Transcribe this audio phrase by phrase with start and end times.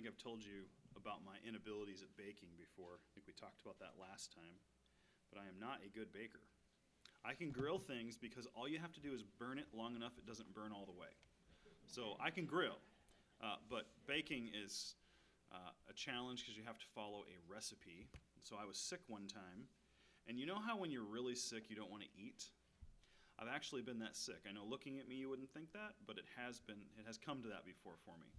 [0.00, 0.64] think I've told you
[0.96, 2.96] about my inabilities at baking before.
[2.96, 4.56] I think we talked about that last time.
[5.28, 6.40] But I am not a good baker.
[7.20, 10.16] I can grill things because all you have to do is burn it long enough
[10.16, 11.12] it doesn't burn all the way.
[11.84, 12.80] So I can grill.
[13.44, 14.96] Uh, but baking is
[15.52, 18.08] uh, a challenge because you have to follow a recipe.
[18.40, 19.68] So I was sick one time.
[20.24, 22.48] And you know how when you're really sick you don't want to eat?
[23.36, 24.48] I've actually been that sick.
[24.48, 27.20] I know looking at me you wouldn't think that, but it has been it has
[27.20, 28.32] come to that before for me.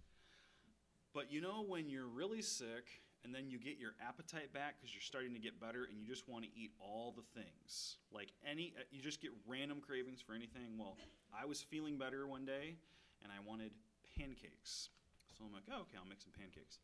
[1.14, 4.94] But you know when you're really sick and then you get your appetite back because
[4.94, 7.98] you're starting to get better and you just want to eat all the things.
[8.10, 10.78] Like any uh, you just get random cravings for anything.
[10.78, 10.96] Well,
[11.32, 12.76] I was feeling better one day
[13.22, 13.70] and I wanted
[14.18, 14.90] pancakes.
[15.36, 16.80] So I'm like, oh, okay, I'll make some pancakes.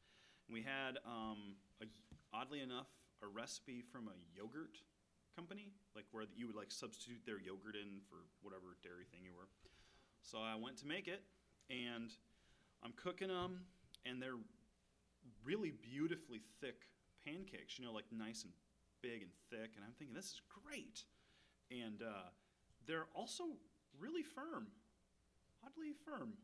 [0.46, 1.86] And we had um, a,
[2.32, 2.88] oddly enough
[3.22, 4.78] a recipe from a yogurt
[5.34, 9.34] company, like where you would like substitute their yogurt in for whatever dairy thing you
[9.34, 9.48] were.
[10.22, 11.22] So I went to make it,
[11.70, 12.10] and
[12.82, 13.60] I'm cooking them,
[14.06, 14.40] and they're
[15.44, 16.88] really beautifully thick
[17.24, 17.78] pancakes.
[17.78, 18.52] You know, like nice and
[19.02, 19.72] big and thick.
[19.76, 21.04] And I'm thinking this is great,
[21.70, 22.30] and uh,
[22.86, 23.44] they're also
[23.98, 24.68] really firm,
[25.64, 26.34] oddly firm,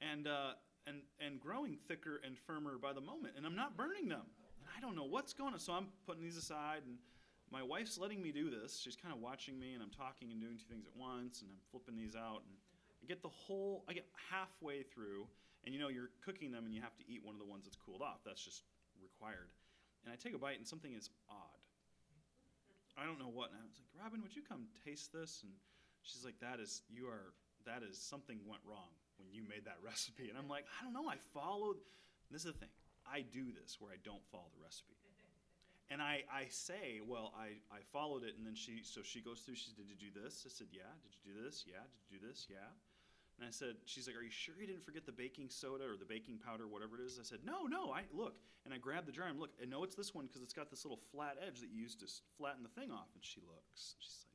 [0.00, 0.52] and uh,
[0.86, 3.34] and and growing thicker and firmer by the moment.
[3.36, 4.26] And I'm not burning them.
[4.60, 5.60] And I don't know what's going on.
[5.60, 6.96] So I'm putting these aside and
[7.50, 8.80] my wife's letting me do this.
[8.82, 11.50] She's kind of watching me, and I'm talking and doing two things at once, and
[11.50, 12.56] I'm flipping these out, and
[13.02, 15.26] I get the whole, I get halfway through,
[15.66, 17.66] and you know, you're cooking them, and you have to eat one of the ones
[17.66, 18.22] that's cooled off.
[18.24, 18.62] That's just
[19.02, 19.50] required.
[20.06, 21.60] And I take a bite, and something is odd.
[22.96, 23.50] I don't know what.
[23.50, 25.42] And I was like, Robin, would you come taste this?
[25.42, 25.52] And
[26.00, 27.34] she's like, that is, you are,
[27.66, 30.30] that is something went wrong when you made that recipe.
[30.30, 31.10] And I'm like, I don't know.
[31.10, 31.76] I followed.
[32.30, 32.72] This is the thing.
[33.04, 34.96] I do this where I don't follow the recipe.
[35.86, 39.46] And I, I say, well, I, I followed it, and then she, so she goes
[39.46, 40.42] through, she said, did you do this?
[40.42, 40.90] I said, yeah.
[41.02, 41.62] Did you do this?
[41.62, 41.86] Yeah.
[41.86, 42.46] Did you do this?
[42.50, 42.74] Yeah.
[43.38, 45.96] And I said, she's like, are you sure you didn't forget the baking soda or
[45.98, 47.18] the baking powder, whatever it is?
[47.20, 48.36] I said, no, no, I, look.
[48.64, 50.70] And I grabbed the jar and look, I know it's this one because it's got
[50.70, 52.06] this little flat edge that you use to
[52.38, 53.08] flatten the thing off.
[53.14, 54.32] And she looks, and she's like,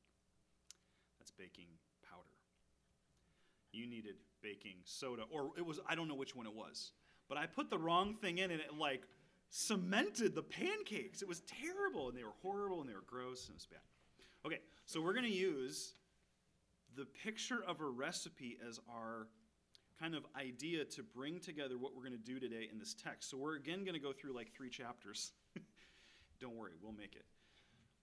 [1.19, 1.67] that's baking
[2.07, 2.38] powder.
[3.72, 6.91] You needed baking soda, or it was, I don't know which one it was.
[7.28, 9.03] But I put the wrong thing in, and it like
[9.50, 11.22] cemented the pancakes.
[11.22, 13.81] It was terrible, and they were horrible, and they were gross, and it was bad.
[14.45, 15.94] Okay, so we're going to use
[16.96, 19.28] the picture of a recipe as our
[20.00, 23.29] kind of idea to bring together what we're going to do today in this text.
[23.29, 25.31] So we're again going to go through like three chapters.
[26.40, 27.25] Don't worry, we'll make it.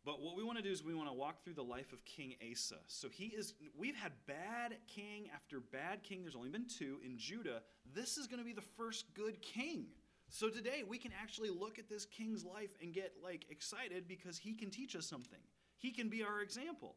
[0.04, 2.04] But what we want to do is we want to walk through the life of
[2.04, 2.78] King Asa.
[2.87, 6.22] So he is we've had bad king after bad king.
[6.22, 7.62] There's only been two in Judah.
[7.94, 9.87] This is going to be the first good king.
[10.31, 14.38] So today we can actually look at this king's life and get like excited because
[14.38, 15.41] he can teach us something.
[15.78, 16.94] He can be our example.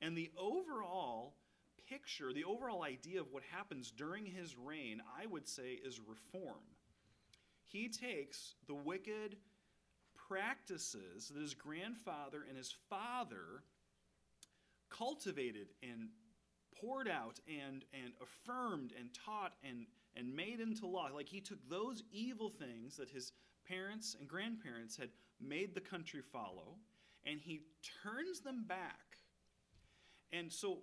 [0.00, 1.34] And the overall
[1.88, 6.62] picture, the overall idea of what happens during his reign, I would say is reform.
[7.64, 9.36] He takes the wicked
[10.28, 13.62] practices that his grandfather and his father
[14.90, 16.08] cultivated and
[16.80, 19.86] poured out and, and affirmed and taught and
[20.16, 21.08] and made into law.
[21.14, 23.32] Like he took those evil things that his
[23.68, 26.76] parents and grandparents had made the country follow,
[27.24, 27.62] and he
[28.02, 29.15] turns them back.
[30.32, 30.78] And so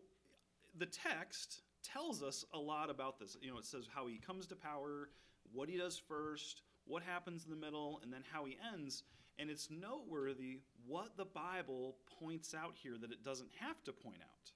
[0.78, 3.38] the text tells us a lot about this.
[3.42, 5.10] You know, it says how he comes to power,
[5.52, 9.04] what he does first, what happens in the middle, and then how he ends.
[9.40, 14.20] And it's noteworthy what the Bible points out here that it doesn't have to point
[14.22, 14.52] out.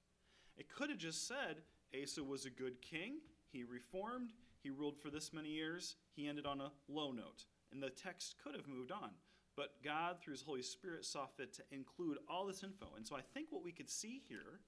[0.57, 1.57] It could have just said
[2.01, 3.19] Asa was a good king,
[3.49, 5.95] he reformed, he ruled for this many years.
[6.13, 7.45] He ended on a low note.
[7.71, 9.11] And the text could have moved on.
[9.55, 12.87] But God, through His Holy Spirit, saw fit to include all this info.
[12.95, 14.59] And so I think what we could see here,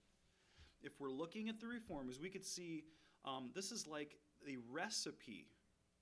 [0.84, 2.84] if we're looking at the reform, is we could see
[3.26, 4.18] um, this is like
[4.48, 5.48] a recipe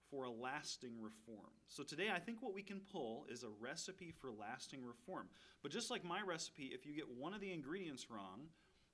[0.09, 1.51] for a lasting reform.
[1.67, 5.27] So today, I think what we can pull is a recipe for lasting reform.
[5.61, 8.43] But just like my recipe, if you get one of the ingredients wrong,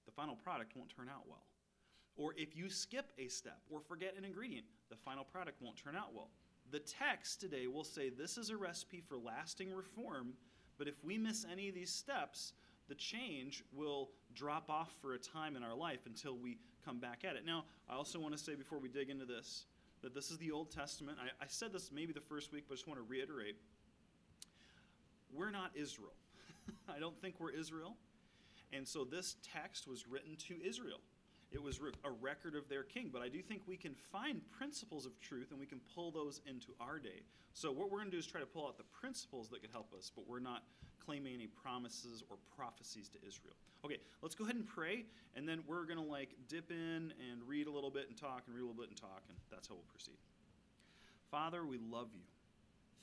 [0.05, 1.45] the final product won't turn out well.
[2.15, 5.95] Or if you skip a step or forget an ingredient, the final product won't turn
[5.95, 6.29] out well.
[6.71, 10.33] The text today will say this is a recipe for lasting reform,
[10.77, 12.53] but if we miss any of these steps,
[12.89, 17.23] the change will drop off for a time in our life until we come back
[17.23, 17.45] at it.
[17.45, 19.65] Now, I also want to say before we dig into this
[20.01, 21.17] that this is the Old Testament.
[21.21, 23.55] I, I said this maybe the first week, but I just want to reiterate.
[25.33, 26.13] We're not Israel.
[26.89, 27.95] I don't think we're Israel.
[28.73, 30.99] And so this text was written to Israel
[31.53, 33.09] it was a record of their king.
[33.13, 36.41] But I do think we can find principles of truth and we can pull those
[36.47, 37.21] into our day.
[37.53, 39.69] So, what we're going to do is try to pull out the principles that could
[39.71, 40.63] help us, but we're not
[41.05, 43.55] claiming any promises or prophecies to Israel.
[43.85, 45.05] Okay, let's go ahead and pray,
[45.35, 48.43] and then we're going to like dip in and read a little bit and talk
[48.47, 50.17] and read a little bit and talk, and that's how we'll proceed.
[51.29, 52.21] Father, we love you.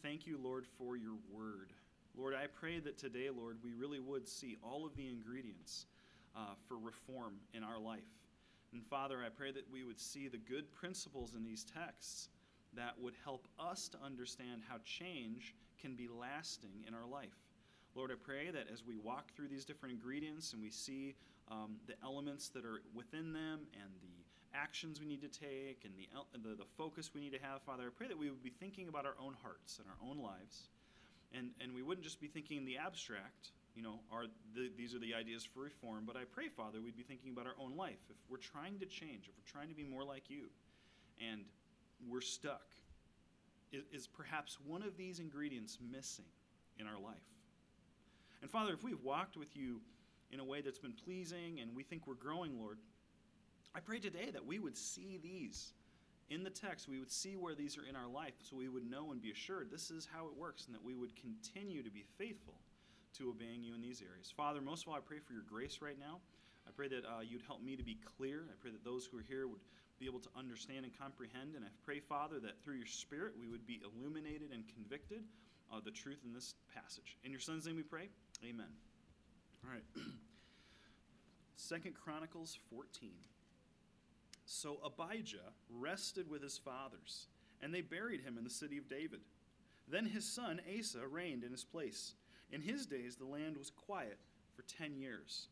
[0.02, 1.72] thank you, Lord, for your word.
[2.16, 5.86] Lord, I pray that today, Lord, we really would see all of the ingredients
[6.34, 8.00] uh, for reform in our life.
[8.72, 12.28] And Father, I pray that we would see the good principles in these texts
[12.74, 17.36] that would help us to understand how change can be lasting in our life.
[17.94, 21.16] Lord, I pray that as we walk through these different ingredients and we see
[21.50, 24.20] um, the elements that are within them and the
[24.54, 27.84] actions we need to take and the, the, the focus we need to have, Father,
[27.84, 30.68] I pray that we would be thinking about our own hearts and our own lives.
[31.32, 34.94] And, and we wouldn't just be thinking in the abstract, you know, are the, these
[34.94, 37.76] are the ideas for reform, but I pray, Father, we'd be thinking about our own
[37.76, 37.98] life.
[38.08, 40.46] If we're trying to change, if we're trying to be more like you,
[41.20, 41.42] and
[42.08, 42.66] we're stuck,
[43.72, 46.24] is, is perhaps one of these ingredients missing
[46.78, 47.30] in our life?
[48.42, 49.80] And Father, if we've walked with you
[50.30, 52.78] in a way that's been pleasing and we think we're growing, Lord,
[53.74, 55.72] I pray today that we would see these
[56.30, 56.88] in the text.
[56.88, 59.30] We would see where these are in our life so we would know and be
[59.30, 62.54] assured this is how it works and that we would continue to be faithful
[63.18, 64.32] to obeying you in these areas.
[64.34, 66.18] Father, most of all, I pray for your grace right now.
[66.66, 68.44] I pray that uh, you'd help me to be clear.
[68.48, 69.60] I pray that those who are here would
[69.98, 71.56] be able to understand and comprehend.
[71.56, 75.24] And I pray, Father, that through your Spirit we would be illuminated and convicted
[75.72, 77.16] of the truth in this passage.
[77.24, 78.08] In your Son's name we pray.
[78.44, 78.66] Amen.
[79.64, 79.84] All right.
[81.56, 83.10] Second Chronicles 14.
[84.46, 87.26] So Abijah rested with his fathers,
[87.62, 89.20] and they buried him in the city of David.
[89.86, 92.14] Then his son Asa reigned in his place.
[92.52, 94.18] In his days, the land was quiet
[94.56, 95.48] for 10 years.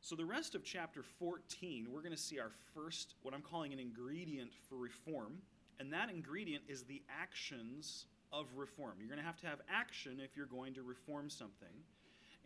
[0.00, 3.72] So, the rest of chapter 14, we're going to see our first, what I'm calling
[3.72, 5.38] an ingredient for reform.
[5.80, 8.94] And that ingredient is the actions of reform.
[8.98, 11.68] You're going to have to have action if you're going to reform something.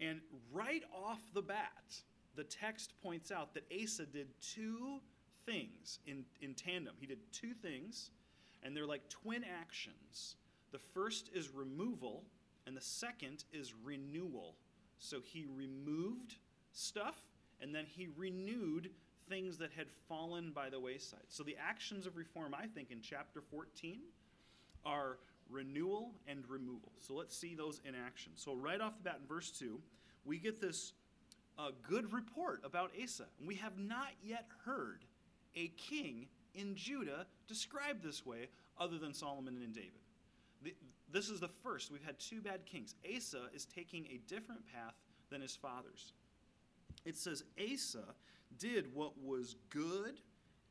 [0.00, 0.20] And
[0.52, 2.02] right off the bat,
[2.36, 5.00] the text points out that Asa did two
[5.46, 6.94] things in, in tandem.
[7.00, 8.10] He did two things,
[8.62, 10.36] and they're like twin actions.
[10.72, 12.24] The first is removal,
[12.66, 14.56] and the second is renewal.
[14.98, 16.34] So he removed
[16.72, 17.16] stuff,
[17.60, 18.90] and then he renewed
[19.28, 21.26] things that had fallen by the wayside.
[21.28, 24.00] So the actions of reform, I think, in chapter 14
[24.84, 25.18] are
[25.50, 26.92] renewal and removal.
[27.00, 28.32] So let's see those in action.
[28.34, 29.80] So, right off the bat in verse 2,
[30.24, 30.92] we get this
[31.58, 33.26] uh, good report about Asa.
[33.38, 35.04] And we have not yet heard
[35.56, 38.48] a king in Judah described this way
[38.78, 39.90] other than Solomon and David.
[40.62, 40.74] The,
[41.10, 41.90] this is the first.
[41.90, 42.94] We've had two bad kings.
[43.16, 44.94] Asa is taking a different path
[45.30, 46.12] than his fathers.
[47.04, 48.04] It says Asa
[48.58, 50.20] did what was good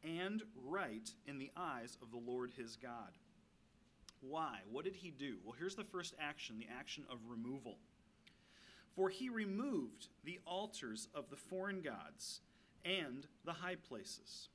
[0.03, 3.11] and right in the eyes of the Lord his God.
[4.21, 4.59] Why?
[4.71, 5.37] What did he do?
[5.43, 7.77] Well, here's the first action the action of removal.
[8.95, 12.41] For he removed the altars of the foreign gods
[12.83, 14.49] and the high places.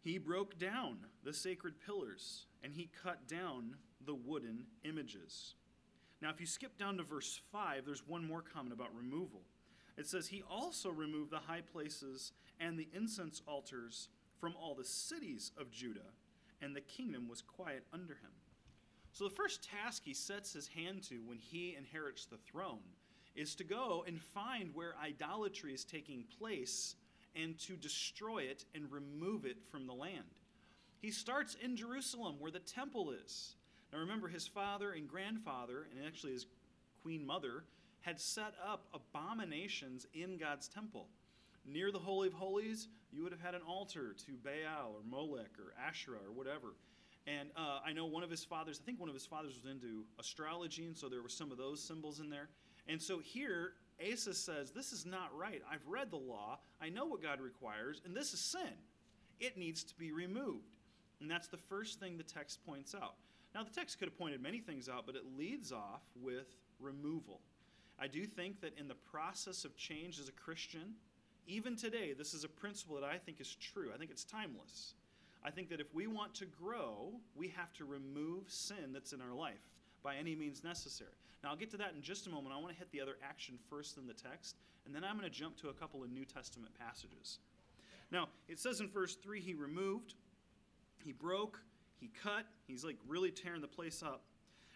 [0.00, 5.54] He broke down the sacred pillars and he cut down the wooden images.
[6.20, 9.42] Now, if you skip down to verse 5, there's one more comment about removal.
[9.96, 14.08] It says, He also removed the high places and the incense altars
[14.40, 16.12] from all the cities of Judah,
[16.60, 18.30] and the kingdom was quiet under him.
[19.18, 22.78] So, the first task he sets his hand to when he inherits the throne
[23.34, 26.94] is to go and find where idolatry is taking place
[27.34, 30.36] and to destroy it and remove it from the land.
[31.00, 33.56] He starts in Jerusalem, where the temple is.
[33.92, 36.46] Now, remember, his father and grandfather, and actually his
[37.02, 37.64] queen mother,
[38.02, 41.08] had set up abominations in God's temple.
[41.66, 45.58] Near the Holy of Holies, you would have had an altar to Baal or Molech
[45.58, 46.74] or Asherah or whatever.
[47.28, 49.70] And uh, I know one of his fathers, I think one of his fathers was
[49.70, 52.48] into astrology, and so there were some of those symbols in there.
[52.86, 55.60] And so here, Asa says, This is not right.
[55.70, 58.72] I've read the law, I know what God requires, and this is sin.
[59.40, 60.76] It needs to be removed.
[61.20, 63.14] And that's the first thing the text points out.
[63.54, 66.46] Now, the text could have pointed many things out, but it leads off with
[66.80, 67.40] removal.
[68.00, 70.94] I do think that in the process of change as a Christian,
[71.46, 73.90] even today, this is a principle that I think is true.
[73.92, 74.94] I think it's timeless.
[75.44, 79.20] I think that if we want to grow, we have to remove sin that's in
[79.20, 79.60] our life
[80.02, 81.10] by any means necessary.
[81.42, 82.54] Now, I'll get to that in just a moment.
[82.54, 85.30] I want to hit the other action first in the text, and then I'm going
[85.30, 87.38] to jump to a couple of New Testament passages.
[88.10, 90.14] Now, it says in verse 3 he removed,
[90.98, 91.60] he broke,
[92.00, 94.22] he cut, he's like really tearing the place up.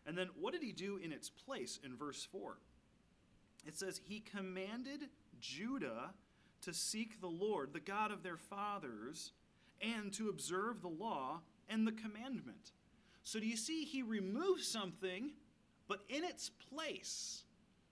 [0.06, 2.56] And then what did he do in its place in verse 4?
[3.66, 5.08] It says, He commanded
[5.40, 6.10] Judah
[6.62, 9.32] to seek the Lord, the God of their fathers,
[9.82, 12.72] and to observe the law and the commandment.
[13.24, 15.32] So do you see, he removed something,
[15.88, 17.44] but in its place,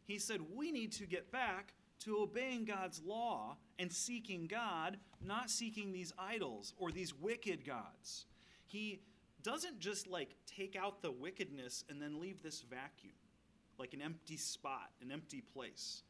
[0.07, 5.51] he said, we need to get back to obeying God's law and seeking God, not
[5.51, 8.27] seeking these idols or these wicked gods.
[8.67, 9.03] He
[9.43, 13.15] doesn't just like take out the wickedness and then leave this vacuum,
[13.79, 16.03] like an empty spot, an empty place.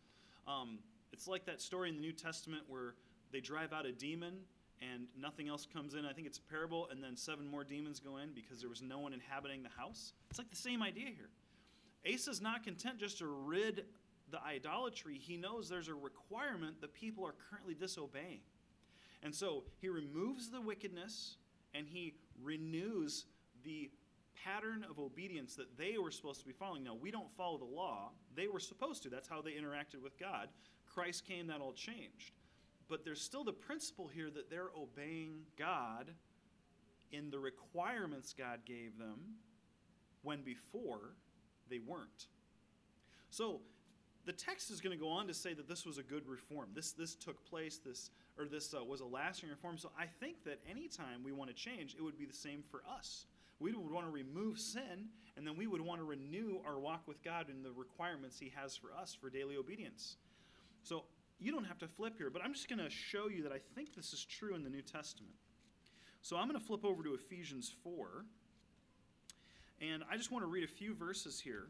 [0.47, 0.79] Um,
[1.13, 2.95] it's like that story in the New Testament where
[3.33, 4.35] they drive out a demon
[4.83, 6.07] and nothing else comes in.
[6.07, 8.83] I think it's a parable, and then seven more demons go in because there was
[8.83, 10.13] no one inhabiting the house.
[10.31, 11.31] It's like the same idea here.
[12.13, 13.85] Asa's not content just to rid
[14.31, 18.41] the idolatry, he knows there's a requirement that people are currently disobeying.
[19.23, 21.37] And so he removes the wickedness
[21.75, 23.27] and he renews
[23.65, 23.91] the
[24.45, 26.83] pattern of obedience that they were supposed to be following.
[26.83, 28.13] Now, we don't follow the law.
[28.35, 29.11] They were supposed to.
[29.11, 30.49] That's how they interacted with God.
[30.87, 32.33] Christ came, that all changed.
[32.91, 36.11] But there's still the principle here that they're obeying God
[37.13, 39.37] in the requirements God gave them
[40.23, 41.15] when before
[41.71, 42.27] they weren't.
[43.31, 43.61] So
[44.27, 46.71] the text is going to go on to say that this was a good reform.
[46.75, 47.79] This this took place.
[47.79, 49.79] This or this uh, was a lasting reform.
[49.79, 52.83] So I think that anytime we want to change, it would be the same for
[52.93, 53.27] us.
[53.61, 57.03] We would want to remove sin, and then we would want to renew our walk
[57.07, 60.17] with God in the requirements He has for us for daily obedience.
[60.83, 61.05] So
[61.41, 63.59] you don't have to flip here, but I'm just going to show you that I
[63.75, 65.35] think this is true in the New Testament.
[66.23, 68.25] So I'm going to flip over to Ephesians 4,
[69.81, 71.69] and I just want to read a few verses here.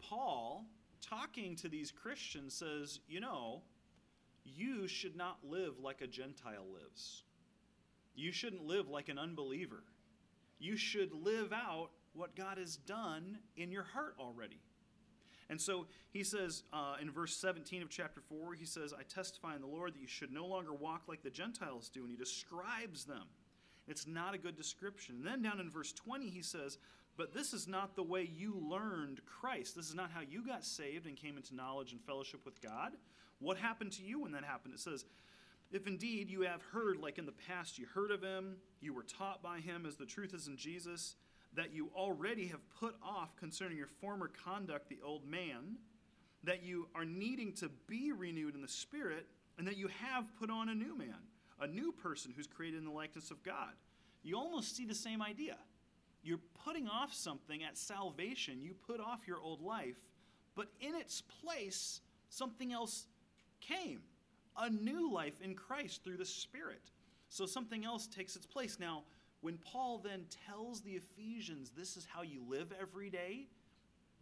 [0.00, 0.64] Paul
[1.02, 3.62] talking to these Christians says, you know,
[4.44, 7.22] you should not live like a Gentile lives.
[8.14, 9.82] You shouldn't live like an unbeliever.
[10.58, 14.60] You should live out what God has done in your heart already.
[15.50, 19.54] And so he says uh, in verse 17 of chapter 4, he says, I testify
[19.54, 22.00] in the Lord that you should no longer walk like the Gentiles do.
[22.00, 23.24] And he describes them.
[23.86, 25.16] It's not a good description.
[25.16, 26.78] And then down in verse 20, he says,
[27.16, 29.76] but this is not the way you learned Christ.
[29.76, 32.92] This is not how you got saved and came into knowledge and fellowship with God.
[33.38, 34.74] What happened to you when that happened?
[34.74, 35.04] It says,
[35.70, 39.04] If indeed you have heard, like in the past, you heard of him, you were
[39.04, 41.14] taught by him as the truth is in Jesus,
[41.56, 45.76] that you already have put off concerning your former conduct the old man,
[46.42, 49.26] that you are needing to be renewed in the spirit,
[49.58, 51.16] and that you have put on a new man,
[51.60, 53.72] a new person who's created in the likeness of God.
[54.22, 55.56] You almost see the same idea.
[56.22, 58.62] You're putting off something at salvation.
[58.62, 59.96] You put off your old life,
[60.56, 63.06] but in its place, something else
[63.60, 64.00] came
[64.56, 66.90] a new life in Christ through the Spirit.
[67.28, 68.78] So something else takes its place.
[68.78, 69.02] Now,
[69.44, 73.46] when Paul then tells the Ephesians this is how you live every day,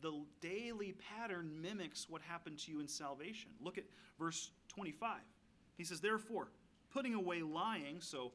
[0.00, 3.52] the daily pattern mimics what happened to you in salvation.
[3.60, 3.84] Look at
[4.18, 5.20] verse 25.
[5.76, 6.48] He says, Therefore,
[6.92, 8.32] putting away lying, so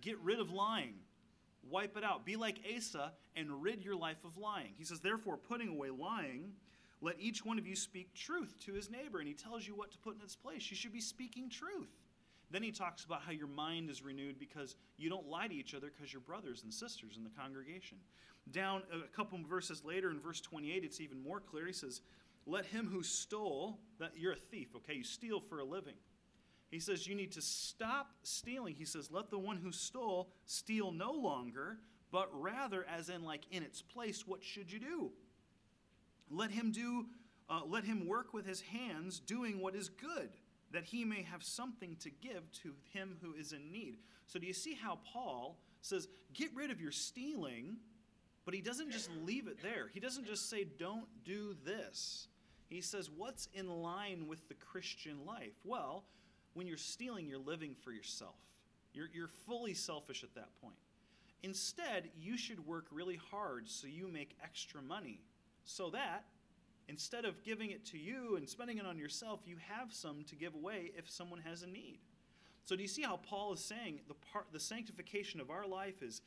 [0.00, 0.94] get rid of lying
[1.70, 2.24] wipe it out.
[2.24, 4.72] Be like Asa and rid your life of lying.
[4.76, 6.52] He says, therefore, putting away lying,
[7.00, 9.18] let each one of you speak truth to his neighbor.
[9.18, 10.70] And he tells you what to put in its place.
[10.70, 11.90] You should be speaking truth.
[12.50, 15.74] Then he talks about how your mind is renewed because you don't lie to each
[15.74, 17.98] other because you're brothers and sisters in the congregation.
[18.50, 21.66] Down a couple verses later in verse 28, it's even more clear.
[21.66, 22.00] He says,
[22.46, 24.94] Let him who stole, that you're a thief, okay?
[24.94, 25.94] You steal for a living.
[26.70, 28.74] He says you need to stop stealing.
[28.74, 31.78] He says, let the one who stole steal no longer,
[32.12, 35.10] but rather, as in like in its place, what should you do?
[36.30, 37.06] Let him do,
[37.48, 40.30] uh, let him work with his hands, doing what is good,
[40.72, 43.98] that he may have something to give to him who is in need.
[44.26, 47.76] So do you see how Paul says, get rid of your stealing,
[48.44, 49.88] but he doesn't just leave it there.
[49.92, 52.28] He doesn't just say, don't do this.
[52.68, 55.54] He says, what's in line with the Christian life?
[55.64, 56.04] Well,
[56.54, 58.34] when you're stealing, you're living for yourself.
[58.92, 60.76] You're, you're fully selfish at that point.
[61.42, 65.20] Instead, you should work really hard so you make extra money
[65.64, 66.24] so that
[66.88, 70.34] instead of giving it to you and spending it on yourself, you have some to
[70.34, 71.98] give away if someone has a need.
[72.64, 76.02] So do you see how Paul is saying the part the sanctification of our life
[76.02, 76.20] is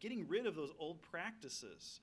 [0.00, 2.00] getting rid of those old practices,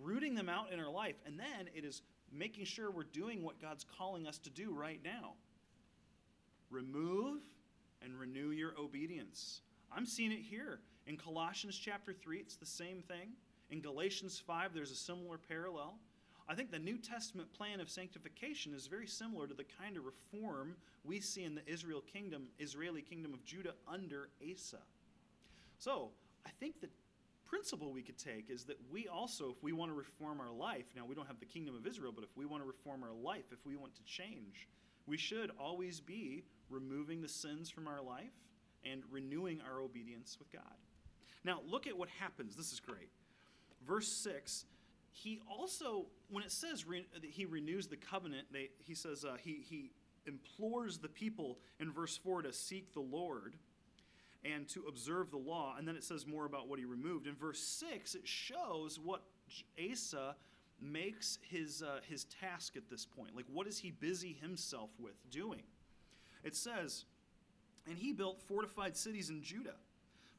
[0.00, 3.60] rooting them out in our life, and then it is making sure we're doing what
[3.60, 5.34] God's calling us to do right now.
[6.70, 7.40] Remove
[8.02, 9.60] and renew your obedience.
[9.94, 10.80] I'm seeing it here.
[11.06, 13.32] In Colossians chapter 3, it's the same thing.
[13.70, 15.94] In Galatians 5, there's a similar parallel.
[16.48, 20.04] I think the New Testament plan of sanctification is very similar to the kind of
[20.04, 24.78] reform we see in the Israel kingdom, Israeli kingdom of Judah under Asa.
[25.78, 26.10] So,
[26.44, 26.88] I think the
[27.46, 30.86] principle we could take is that we also, if we want to reform our life,
[30.96, 33.12] now we don't have the kingdom of Israel, but if we want to reform our
[33.12, 34.68] life, if we want to change,
[35.06, 38.32] we should always be removing the sins from our life
[38.90, 40.62] and renewing our obedience with God.
[41.44, 42.56] Now, look at what happens.
[42.56, 43.10] This is great.
[43.86, 44.64] Verse 6
[45.12, 49.62] he also, when it says re, he renews the covenant, they, he says uh, he,
[49.68, 49.92] he
[50.26, 53.56] implores the people in verse 4 to seek the Lord.
[54.44, 55.76] and to observe the law.
[55.78, 57.28] And then it says more about what he removed.
[57.28, 59.22] In verse 6, it shows what
[59.78, 60.34] Asa
[60.80, 63.36] makes his, uh, his task at this point.
[63.36, 65.62] Like, what is he busy himself with doing?
[66.42, 67.04] It says,
[67.88, 69.76] And he built fortified cities in Judah,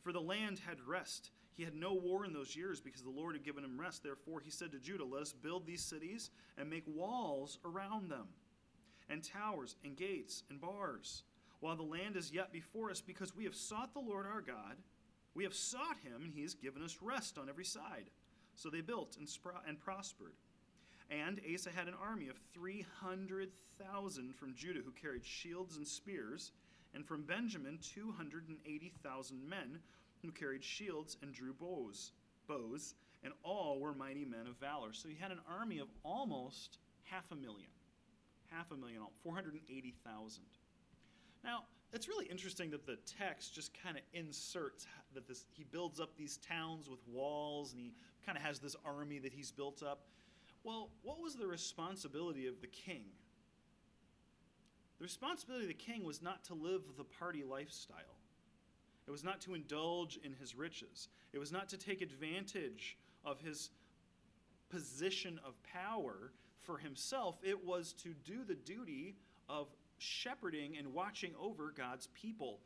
[0.02, 1.32] for the land had rest.
[1.56, 4.04] He had no war in those years because the Lord had given him rest.
[4.04, 8.28] Therefore, he said to Judah, Let us build these cities and make walls around them,
[9.10, 11.24] and towers, and gates, and bars,
[11.60, 14.78] while the land is yet before us, because we have sought the Lord our God.
[15.36, 18.10] We have sought him, and he has given us rest on every side.
[18.56, 19.28] So they built and,
[19.68, 20.34] and prospered.
[21.10, 26.52] And Asa had an army of 300,000 from Judah who carried shields and spears,
[26.94, 29.80] and from Benjamin 280,000 men
[30.24, 32.12] who carried shields and drew bows,
[32.48, 34.94] bows, and all were mighty men of valor.
[34.94, 37.70] So he had an army of almost half a million.
[38.50, 40.44] Half a million, 480,000.
[41.44, 46.00] Now, it's really interesting that the text just kind of inserts that this he builds
[46.00, 47.94] up these towns with walls and he
[48.26, 50.06] kind of has this army that he's built up.
[50.64, 53.06] Well, what was the responsibility of the king?
[54.98, 58.18] The responsibility of the king was not to live the party lifestyle.
[59.08, 61.10] It was not to indulge in his riches.
[61.34, 63.70] It was not to take advantage of his
[64.70, 66.32] position of power
[66.62, 67.38] for himself.
[67.44, 69.16] It was to do the duty
[69.50, 69.68] of
[69.98, 72.60] shepherding and watching over God's people.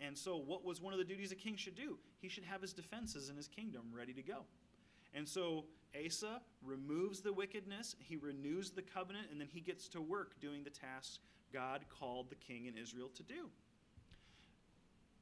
[0.00, 1.98] And so, what was one of the duties a king should do?
[2.20, 4.44] He should have his defenses in his kingdom ready to go.
[5.14, 10.00] And so, Asa removes the wickedness, he renews the covenant, and then he gets to
[10.00, 11.18] work doing the tasks
[11.52, 13.50] God called the king in Israel to do.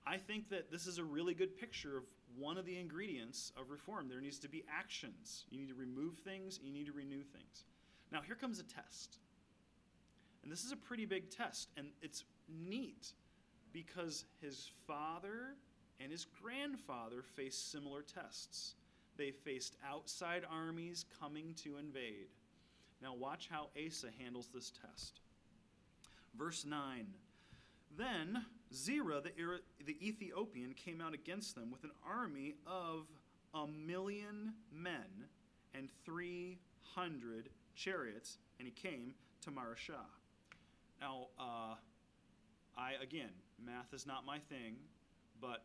[0.07, 2.04] I think that this is a really good picture of
[2.37, 4.09] one of the ingredients of reform.
[4.09, 5.45] There needs to be actions.
[5.50, 7.64] You need to remove things, you need to renew things.
[8.12, 9.19] Now, here comes a test.
[10.42, 13.12] And this is a pretty big test, and it's neat
[13.73, 15.54] because his father
[16.00, 18.75] and his grandfather faced similar tests.
[19.16, 22.29] They faced outside armies coming to invade.
[23.03, 25.20] Now, watch how Asa handles this test.
[26.37, 27.07] Verse 9
[27.96, 29.33] Then Zerah, the,
[29.85, 33.06] the Ethiopian, came out against them with an army of
[33.54, 35.26] a million men
[35.74, 40.06] and 300 chariots, and he came to Mareshah.
[41.00, 41.74] Now, uh,
[42.76, 43.30] I, again,
[43.64, 44.76] math is not my thing,
[45.40, 45.64] but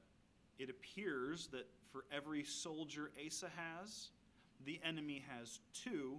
[0.58, 4.10] it appears that for every soldier Asa has,
[4.66, 6.18] the enemy has two,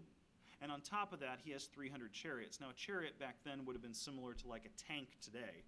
[0.63, 2.61] and on top of that, he has 300 chariots.
[2.61, 5.65] Now, a chariot back then would have been similar to like a tank today.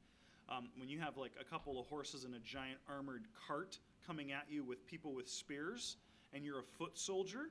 [0.50, 4.32] Um, when you have like a couple of horses and a giant armored cart coming
[4.32, 5.96] at you with people with spears,
[6.32, 7.50] and you're a foot soldier,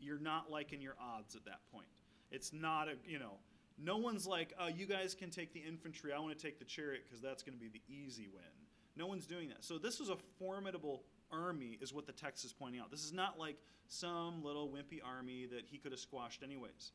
[0.00, 1.86] you're not liking your odds at that point.
[2.30, 3.38] It's not a, you know,
[3.82, 6.12] no one's like, oh, you guys can take the infantry.
[6.12, 8.44] I want to take the chariot because that's going to be the easy win.
[8.96, 9.64] No one's doing that.
[9.64, 12.90] So this was a formidable army, is what the text is pointing out.
[12.90, 13.56] This is not like
[13.88, 16.92] some little wimpy army that he could have squashed anyways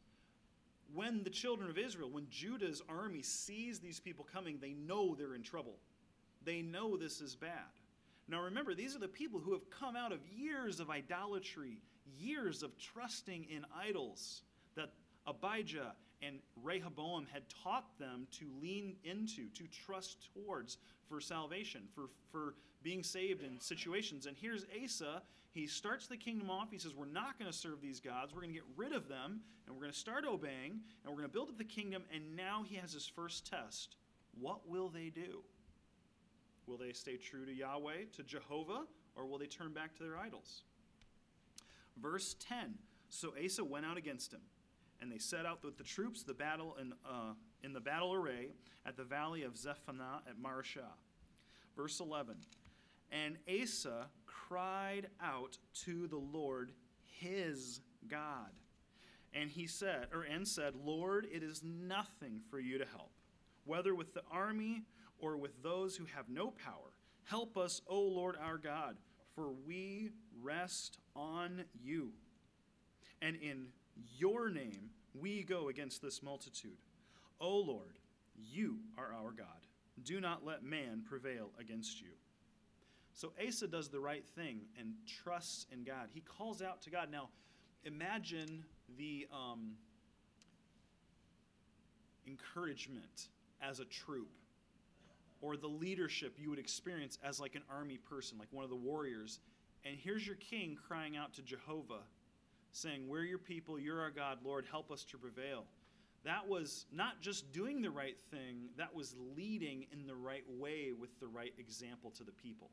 [0.93, 5.36] when the children of Israel, when Judah's army sees these people coming, they know they're
[5.36, 5.78] in trouble.
[6.43, 7.52] They know this is bad.
[8.28, 11.82] Now remember, these are the people who have come out of years of idolatry,
[12.17, 14.43] years of trusting in idols
[14.75, 14.91] that
[15.25, 22.10] Abijah and Rehoboam had taught them to lean into, to trust towards for salvation, for,
[22.32, 24.25] for being saved in situations.
[24.25, 26.69] And here's Asa he starts the kingdom off.
[26.71, 28.33] He says, We're not going to serve these gods.
[28.33, 31.17] We're going to get rid of them, and we're going to start obeying, and we're
[31.17, 32.03] going to build up the kingdom.
[32.13, 33.95] And now he has his first test.
[34.39, 35.43] What will they do?
[36.67, 38.83] Will they stay true to Yahweh, to Jehovah,
[39.15, 40.62] or will they turn back to their idols?
[41.99, 42.75] Verse 10
[43.09, 44.41] So Asa went out against him,
[45.01, 47.33] and they set out with the troops the battle in, uh,
[47.63, 48.49] in the battle array
[48.85, 50.93] at the valley of Zephaniah at Mareshah.
[51.75, 52.35] Verse 11
[53.12, 54.09] And Asa
[54.49, 56.71] cried out to the Lord
[57.05, 58.49] his God.
[59.33, 63.12] And he said, or and said, Lord, it is nothing for you to help,
[63.65, 64.83] whether with the army
[65.19, 66.93] or with those who have no power.
[67.25, 68.97] Help us, O Lord our God,
[69.35, 70.09] for we
[70.41, 72.12] rest on you.
[73.21, 73.67] And in
[74.17, 76.77] your name we go against this multitude.
[77.39, 77.99] O Lord,
[78.51, 79.47] you are our God.
[80.03, 82.09] Do not let man prevail against you.
[83.19, 86.08] So Asa does the right thing and trusts in God.
[86.13, 87.12] He calls out to God.
[87.12, 87.27] Now,
[87.84, 88.63] imagine
[88.97, 89.71] the um,
[92.25, 93.27] encouragement
[93.62, 94.29] as a troop
[95.41, 98.77] or the leadership you would experience as like an army person, like one of the
[98.77, 99.41] warriors.
[99.84, 102.03] And here's your king crying out to Jehovah,
[102.71, 105.65] saying, We're your people, you're our God, Lord, help us to prevail.
[106.23, 110.93] that was not just doing the right thing, that was leading in the right way
[110.97, 112.69] with the right example to the people.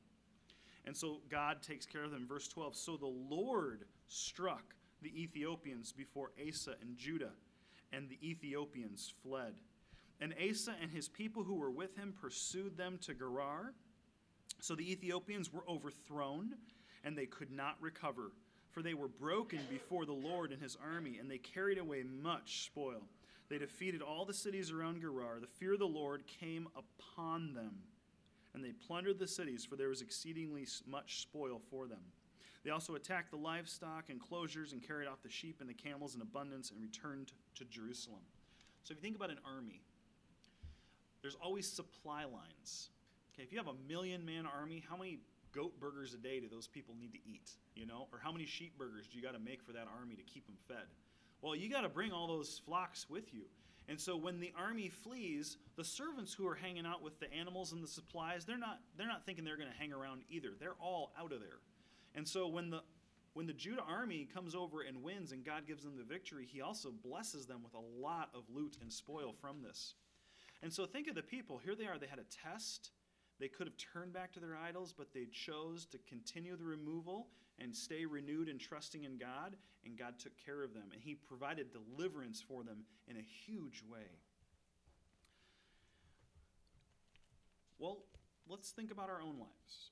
[0.87, 2.27] And so God takes care of them.
[2.29, 7.33] Verse 12 So the Lord struck the Ethiopians before Asa and Judah,
[7.92, 9.55] and the Ethiopians fled.
[10.20, 13.75] And Asa and his people who were with him pursued them to Gerar.
[14.61, 16.55] So the Ethiopians were overthrown,
[17.05, 18.33] and they could not recover,
[18.70, 22.64] for they were broken before the Lord and his army, and they carried away much
[22.64, 23.03] spoil.
[23.49, 25.38] They defeated all the cities around Gerar.
[25.40, 27.77] The fear of the Lord came upon them,
[28.57, 32.01] and they plundered the cities, for there was exceedingly much spoil for them.
[32.64, 36.23] They also attacked the livestock enclosures and carried off the sheep and the camels in
[36.23, 38.23] abundance and returned to Jerusalem.
[38.83, 39.83] So if you think about an army,
[41.23, 42.88] there's always supply lines.
[43.35, 45.19] Okay, if you have a million man army, how many
[45.53, 47.51] goat burgers a day do those people need to eat?
[47.75, 50.14] You know, or how many sheep burgers do you got to make for that army
[50.16, 50.87] to keep them fed?
[51.42, 53.42] Well, you got to bring all those flocks with you.
[53.88, 57.72] And so when the army flees, the servants who are hanging out with the animals
[57.72, 60.51] and the supplies, they're not they're not thinking they're going to hang around either.
[60.59, 61.61] They're all out of there.
[62.14, 62.83] And so when the
[63.35, 66.62] when the Judah army comes over and wins and God gives them the victory, he
[66.62, 69.94] also blesses them with a lot of loot and spoil from this.
[70.62, 71.59] And so think of the people.
[71.59, 71.99] Here they are.
[71.99, 72.92] They had a test.
[73.38, 77.29] They could have turned back to their idols, but they chose to continue the removal
[77.59, 80.85] and stay renewed and trusting in God, and God took care of them.
[80.92, 84.07] And He provided deliverance for them in a huge way.
[87.79, 87.99] Well,
[88.49, 89.90] let's think about our own lives.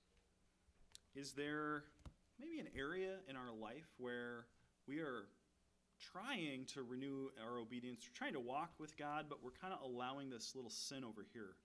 [1.14, 1.84] Is there
[2.40, 4.46] maybe an area in our life where
[4.86, 5.26] we are
[6.12, 10.30] trying to renew our obedience, trying to walk with God, but we're kind of allowing
[10.30, 11.56] this little sin over here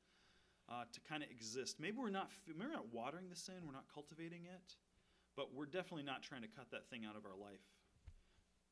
[0.70, 1.80] uh, to kind of exist.
[1.80, 4.76] Maybe we're not maybe we're not watering the sin, we're not cultivating it,
[5.40, 7.64] but we're definitely not trying to cut that thing out of our life.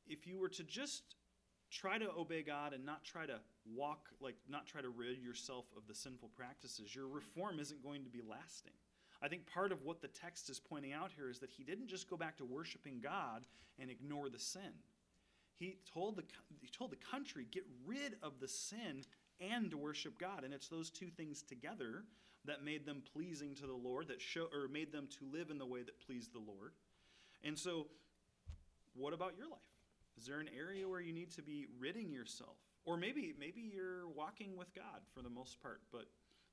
[0.06, 1.16] If you were to just
[1.72, 3.40] try to obey God and not try to
[3.74, 8.04] walk like not try to rid yourself of the sinful practices, your reform isn't going
[8.04, 8.74] to be lasting.
[9.22, 11.88] I think part of what the text is pointing out here is that he didn't
[11.88, 13.48] just go back to worshiping God
[13.80, 14.74] and ignore the sin.
[15.56, 16.24] He told the,
[16.60, 19.06] he told the country, get rid of the sin
[19.40, 20.44] and to worship God.
[20.44, 22.04] And it's those two things together
[22.48, 25.58] that made them pleasing to the Lord, that show or made them to live in
[25.58, 26.72] the way that pleased the Lord.
[27.44, 27.88] And so,
[28.96, 29.60] what about your life?
[30.18, 32.58] Is there an area where you need to be ridding yourself?
[32.86, 36.06] Or maybe maybe you're walking with God for the most part, but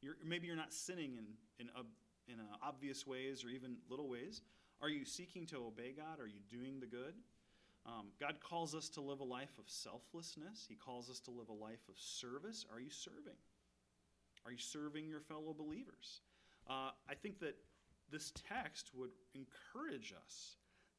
[0.02, 1.24] you're, maybe you're not sinning in,
[1.58, 1.86] in, ob,
[2.28, 4.42] in obvious ways or even little ways.
[4.82, 6.20] Are you seeking to obey God?
[6.20, 7.14] Are you doing the good?
[7.86, 10.66] Um, God calls us to live a life of selflessness.
[10.68, 12.66] He calls us to live a life of service.
[12.72, 13.36] Are you serving?
[14.44, 16.20] Are you serving your fellow believers?
[16.68, 17.56] Uh, I think that
[18.10, 20.56] this text would encourage us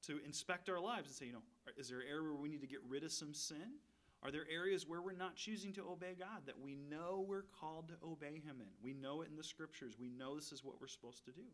[0.07, 1.43] to inspect our lives and say, you know,
[1.77, 3.79] is there an area where we need to get rid of some sin?
[4.23, 7.89] Are there areas where we're not choosing to obey God that we know we're called
[7.89, 8.67] to obey Him in?
[8.81, 9.97] We know it in the scriptures.
[9.99, 11.45] We know this is what we're supposed to do.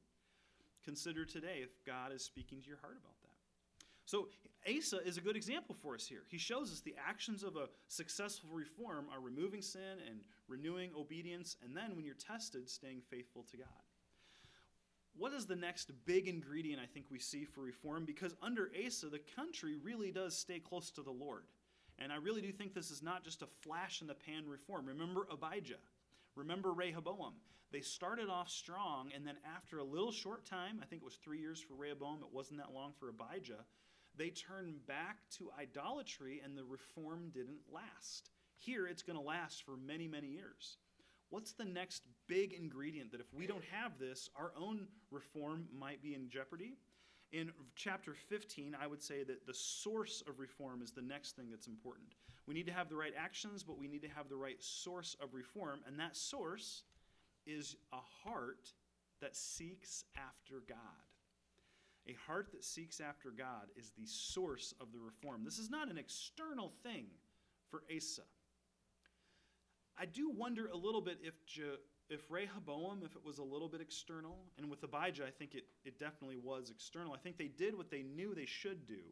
[0.84, 3.31] Consider today if God is speaking to your heart about that.
[4.12, 4.28] So
[4.68, 6.24] Asa is a good example for us here.
[6.28, 10.20] He shows us the actions of a successful reform are removing sin and
[10.50, 13.68] renewing obedience, and then when you're tested, staying faithful to God.
[15.16, 18.04] What is the next big ingredient I think we see for reform?
[18.04, 21.46] Because under Asa, the country really does stay close to the Lord.
[21.98, 24.88] And I really do think this is not just a flash in the pan reform.
[24.88, 25.80] Remember Abijah.
[26.36, 27.36] Remember Rehoboam.
[27.72, 31.16] They started off strong, and then after a little short time, I think it was
[31.16, 33.64] three years for Rehoboam, it wasn't that long for Abijah,
[34.18, 38.32] they turned back to idolatry and the reform didn't last.
[38.58, 40.78] Here, it's going to last for many, many years.
[41.30, 46.02] What's the next big ingredient that if we don't have this, our own reform might
[46.04, 46.78] be in jeopardy?
[47.32, 51.50] In chapter 15, I would say that the source of reform is the next thing
[51.50, 52.10] that's important.
[52.46, 55.16] We need to have the right actions, but we need to have the right source
[55.22, 56.84] of reform, and that source
[57.46, 58.74] is a heart
[59.22, 60.78] that seeks after God.
[62.12, 65.44] A heart that seeks after God is the source of the reform.
[65.46, 67.06] This is not an external thing
[67.70, 68.24] for Asa.
[69.98, 71.64] I do wonder a little bit if, Je,
[72.10, 75.66] if Rehoboam, if it was a little bit external, and with Abijah, I think it,
[75.86, 77.14] it definitely was external.
[77.14, 79.04] I think they did what they knew they should do,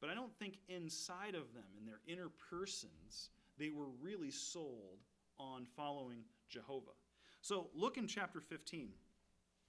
[0.00, 4.98] but I don't think inside of them, in their inner persons, they were really sold
[5.38, 6.94] on following Jehovah.
[7.40, 8.90] So look in chapter 15.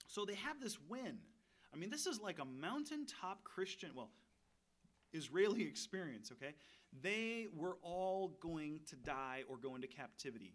[0.07, 1.17] So they have this win.
[1.73, 4.09] I mean, this is like a mountaintop Christian, well,
[5.13, 6.53] Israeli experience, okay?
[7.01, 10.53] They were all going to die or go into captivity.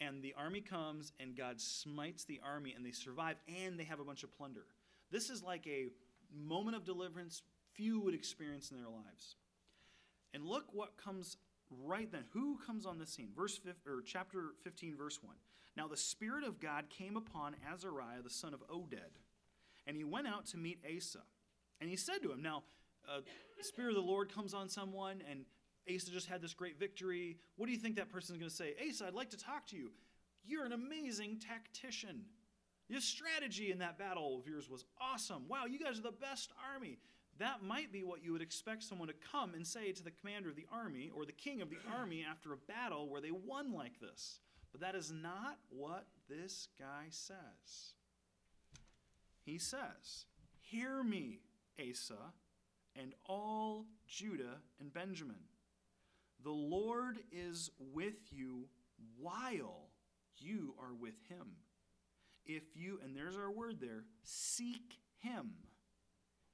[0.00, 3.98] And the army comes, and God smites the army, and they survive, and they have
[3.98, 4.66] a bunch of plunder.
[5.10, 5.88] This is like a
[6.34, 9.36] moment of deliverance few would experience in their lives.
[10.34, 11.38] And look what comes
[11.70, 13.30] right then, who comes on the scene?
[13.34, 15.34] Verse fif- or chapter 15, verse 1.
[15.76, 19.18] Now the Spirit of God came upon Azariah, the son of Oded,
[19.86, 21.20] and he went out to meet Asa.
[21.80, 22.64] And he said to him, Now,
[23.08, 23.20] uh,
[23.60, 25.44] Spirit of the Lord comes on someone, and
[25.92, 27.38] Asa just had this great victory.
[27.56, 28.74] What do you think that person is going to say?
[28.88, 29.90] Asa, I'd like to talk to you.
[30.44, 32.24] You're an amazing tactician.
[32.88, 35.44] Your strategy in that battle of yours was awesome.
[35.48, 36.98] Wow, you guys are the best army.
[37.38, 40.48] That might be what you would expect someone to come and say to the commander
[40.48, 43.72] of the army or the king of the army after a battle where they won
[43.72, 44.40] like this.
[44.72, 47.94] But that is not what this guy says.
[49.46, 50.26] He says,
[50.60, 51.40] Hear me,
[51.80, 52.34] Asa,
[52.94, 55.44] and all Judah and Benjamin.
[56.44, 58.68] The Lord is with you
[59.18, 59.88] while
[60.36, 61.56] you are with him.
[62.44, 65.54] If you, and there's our word there, seek him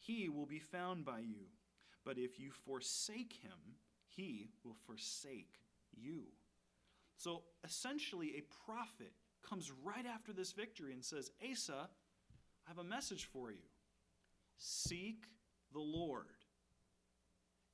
[0.02, 1.46] he will be found by you.
[2.04, 3.76] But if you forsake him,
[4.08, 5.60] he will forsake
[5.92, 6.24] you.
[7.16, 9.12] So essentially, a prophet
[9.48, 11.88] comes right after this victory and says, Asa,
[12.66, 13.64] I have a message for you.
[14.58, 15.24] Seek
[15.72, 16.26] the Lord.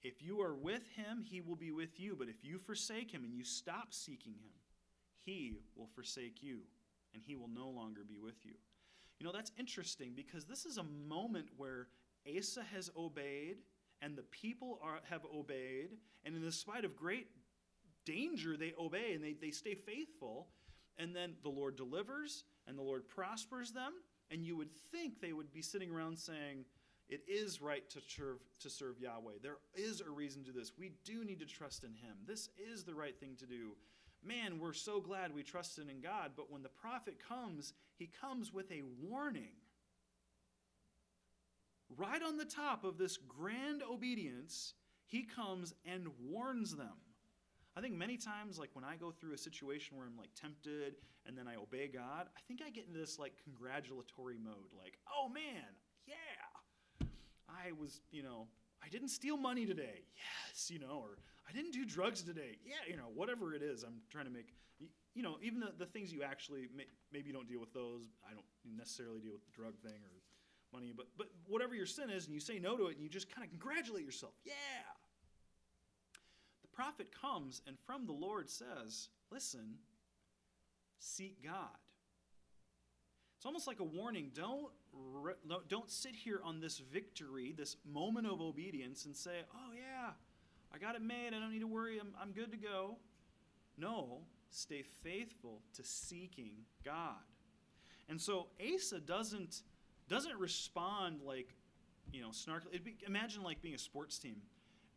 [0.02, 2.16] If you are with him, he will be with you.
[2.16, 4.52] But if you forsake him and you stop seeking him,
[5.24, 6.60] he will forsake you,
[7.12, 8.54] and he will no longer be with you.
[9.18, 11.88] You know, that's interesting because this is a moment where
[12.36, 13.58] Asa has obeyed,
[14.00, 17.26] and the people are, have obeyed, and in spite of great
[18.04, 20.48] danger, they obey and they, they stay faithful.
[20.96, 23.92] And then the Lord delivers, and the Lord prospers them.
[24.30, 26.64] And you would think they would be sitting around saying,
[27.08, 29.38] It is right to serve, to serve Yahweh.
[29.42, 30.72] There is a reason to this.
[30.78, 32.16] We do need to trust in Him.
[32.26, 33.76] This is the right thing to do.
[34.24, 36.32] Man, we're so glad we trusted in God.
[36.36, 39.52] But when the prophet comes, he comes with a warning
[41.96, 44.74] right on the top of this grand obedience,
[45.06, 46.92] he comes and warns them.
[47.78, 50.96] I think many times, like when I go through a situation where I'm like tempted
[51.26, 54.74] and then I obey God, I think I get into this like congratulatory mode.
[54.76, 55.62] Like, oh man,
[56.04, 57.06] yeah,
[57.48, 58.48] I was, you know,
[58.82, 60.02] I didn't steal money today.
[60.16, 62.58] Yes, you know, or I didn't do drugs today.
[62.66, 64.54] Yeah, you know, whatever it is, I'm trying to make,
[65.14, 68.10] you know, even the, the things you actually, may, maybe you don't deal with those.
[68.28, 70.18] I don't necessarily deal with the drug thing or
[70.72, 73.08] money, but, but whatever your sin is, and you say no to it, and you
[73.08, 74.32] just kind of congratulate yourself.
[74.44, 74.54] Yeah.
[76.78, 79.78] Prophet comes and from the Lord says, Listen,
[81.00, 81.76] seek God.
[83.36, 84.30] It's almost like a warning.
[84.32, 84.68] Don't,
[85.68, 90.10] don't sit here on this victory, this moment of obedience, and say, Oh, yeah,
[90.72, 91.34] I got it made.
[91.34, 91.98] I don't need to worry.
[91.98, 92.98] I'm, I'm good to go.
[93.76, 96.52] No, stay faithful to seeking
[96.84, 97.16] God.
[98.08, 99.62] And so Asa doesn't
[100.08, 101.56] doesn't respond like,
[102.12, 102.80] you know, snarkily.
[103.04, 104.36] Imagine like being a sports team,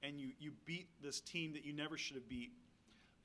[0.04, 2.52] and you you beat this team that you never should have beat,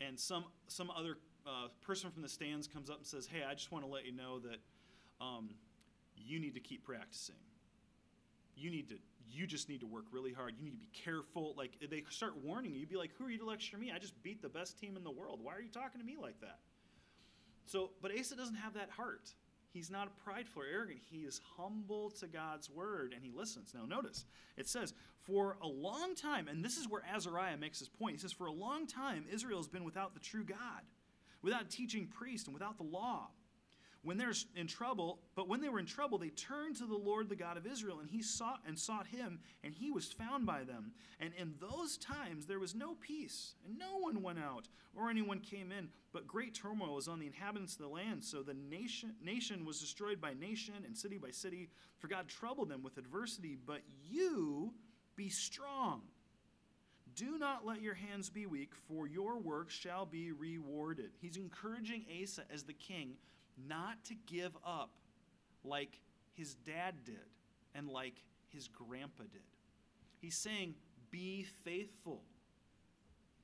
[0.00, 3.54] and some some other uh, person from the stands comes up and says, "Hey, I
[3.54, 4.58] just want to let you know that
[5.20, 5.50] um,
[6.16, 7.36] you need to keep practicing.
[8.56, 8.96] You need to."
[9.28, 10.54] You just need to work really hard.
[10.56, 11.52] You need to be careful.
[11.58, 13.90] Like they start warning you, you'd be like, "Who are you to lecture me?
[13.92, 15.40] I just beat the best team in the world.
[15.42, 16.60] Why are you talking to me like that?"
[17.66, 19.34] So, but Asa doesn't have that heart.
[19.76, 21.00] He's not prideful or arrogant.
[21.10, 23.74] He is humble to God's word and he listens.
[23.74, 24.24] Now, notice
[24.56, 24.94] it says,
[25.26, 28.14] For a long time, and this is where Azariah makes his point.
[28.14, 30.80] He says, For a long time, Israel has been without the true God,
[31.42, 33.28] without teaching priest, and without the law
[34.06, 37.28] when they're in trouble, but when they were in trouble, they turned to the Lord,
[37.28, 40.62] the God of Israel, and he sought and sought him, and he was found by
[40.62, 40.92] them.
[41.18, 45.40] And in those times there was no peace, and no one went out or anyone
[45.40, 48.22] came in, but great turmoil was on the inhabitants of the land.
[48.22, 52.68] So the nation nation was destroyed by nation and city by city, for God troubled
[52.68, 53.58] them with adversity.
[53.66, 54.72] But you
[55.16, 56.02] be strong.
[57.16, 61.10] Do not let your hands be weak, for your work shall be rewarded.
[61.20, 63.16] He's encouraging Asa as the king
[63.68, 64.90] not to give up
[65.64, 66.00] like
[66.34, 67.16] his dad did
[67.74, 68.14] and like
[68.48, 69.42] his grandpa did.
[70.20, 70.74] He's saying,
[71.10, 72.22] be faithful.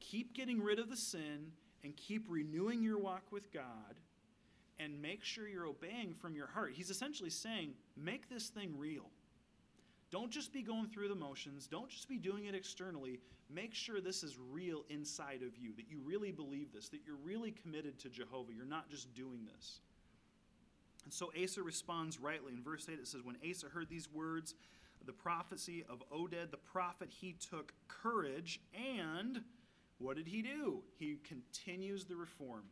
[0.01, 1.53] Keep getting rid of the sin
[1.85, 3.62] and keep renewing your walk with God
[4.79, 6.72] and make sure you're obeying from your heart.
[6.75, 9.11] He's essentially saying, make this thing real.
[10.11, 11.66] Don't just be going through the motions.
[11.66, 13.20] Don't just be doing it externally.
[13.48, 17.16] Make sure this is real inside of you, that you really believe this, that you're
[17.25, 18.53] really committed to Jehovah.
[18.53, 19.81] You're not just doing this.
[21.05, 22.53] And so Asa responds rightly.
[22.53, 24.55] In verse 8, it says, When Asa heard these words,
[25.05, 29.43] the prophecy of Oded the prophet, he took courage and
[29.99, 30.83] what did he do?
[30.99, 32.65] He continues the reform.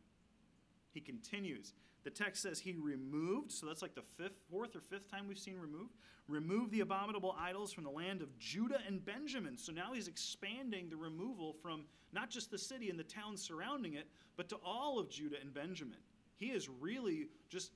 [0.93, 1.75] He continues.
[2.03, 5.39] The text says he removed, so that's like the fifth, fourth or fifth time we've
[5.39, 5.93] seen removed,
[6.29, 9.57] removed the abominable idols from the land of Judah and Benjamin.
[9.57, 13.95] So now he's expanding the removal from not just the city and the towns surrounding
[13.95, 15.99] it, but to all of Judah and Benjamin.
[16.37, 17.73] He is really just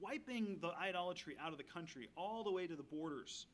[0.00, 3.46] wiping the idolatry out of the country all the way to the borders.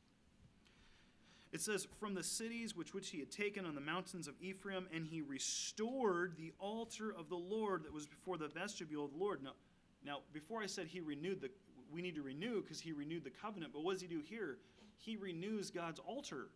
[1.51, 4.87] It says, From the cities which, which he had taken on the mountains of Ephraim,
[4.93, 9.19] and he restored the altar of the Lord that was before the vestibule of the
[9.19, 9.43] Lord.
[9.43, 9.53] Now,
[10.03, 11.51] now before I said he renewed the,
[11.91, 14.57] we need to renew because he renewed the covenant, but what does he do here?
[14.97, 16.47] He renews God's altar.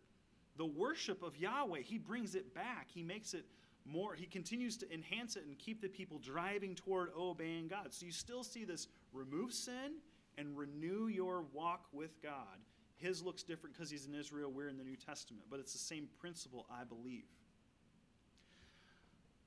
[0.56, 2.88] The worship of Yahweh, he brings it back.
[2.92, 3.44] He makes it
[3.86, 7.88] more, he continues to enhance it and keep the people driving toward obeying God.
[7.90, 9.96] So you still see this remove sin
[10.36, 12.58] and renew your walk with God
[12.98, 15.78] his looks different because he's in Israel, we're in the New Testament, but it's the
[15.78, 17.24] same principle, I believe.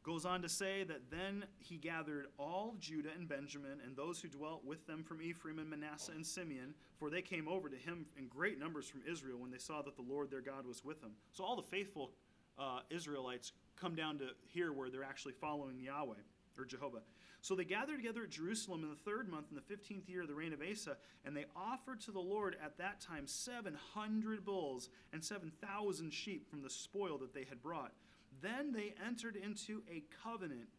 [0.03, 4.29] Goes on to say that then he gathered all Judah and Benjamin and those who
[4.29, 8.07] dwelt with them from Ephraim and Manasseh and Simeon, for they came over to him
[8.17, 11.01] in great numbers from Israel when they saw that the Lord their God was with
[11.01, 11.11] them.
[11.33, 12.13] So all the faithful
[12.57, 16.15] uh, Israelites come down to here where they're actually following Yahweh
[16.57, 17.01] or Jehovah.
[17.43, 20.27] So they gathered together at Jerusalem in the third month, in the fifteenth year of
[20.27, 24.45] the reign of Asa, and they offered to the Lord at that time seven hundred
[24.45, 27.93] bulls and seven thousand sheep from the spoil that they had brought.
[28.41, 30.69] Then they entered into a covenant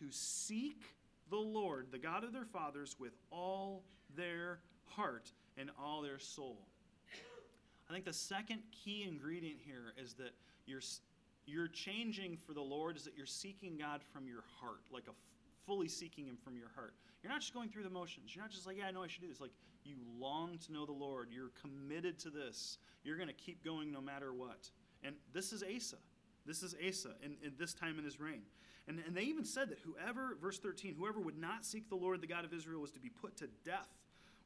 [0.00, 0.82] to seek
[1.30, 3.84] the Lord, the God of their fathers, with all
[4.16, 6.58] their heart and all their soul.
[7.88, 10.32] I think the second key ingredient here is that
[10.66, 10.82] you're,
[11.46, 15.14] you're changing for the Lord, is that you're seeking God from your heart, like a
[15.66, 16.94] fully seeking Him from your heart.
[17.22, 18.34] You're not just going through the motions.
[18.34, 19.40] You're not just like, yeah, I know I should do this.
[19.40, 19.52] Like,
[19.84, 21.28] you long to know the Lord.
[21.30, 22.78] You're committed to this.
[23.04, 24.70] You're going to keep going no matter what.
[25.02, 25.96] And this is Asa.
[26.46, 28.42] This is Asa in, in this time in his reign.
[28.88, 32.20] And, and they even said that whoever, verse 13, whoever would not seek the Lord,
[32.20, 33.88] the God of Israel, was to be put to death,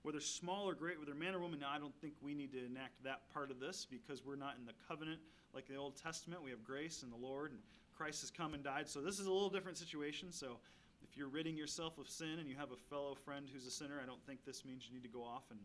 [0.03, 1.61] whether small or great, whether man or woman.
[1.61, 4.57] Now, I don't think we need to enact that part of this because we're not
[4.59, 5.21] in the covenant
[5.55, 6.43] like the Old Testament.
[6.43, 7.61] We have grace and the Lord, and
[7.97, 8.89] Christ has come and died.
[8.89, 10.31] So this is a little different situation.
[10.33, 10.59] So
[11.03, 14.01] if you're ridding yourself of sin and you have a fellow friend who's a sinner,
[14.03, 15.61] I don't think this means you need to go off and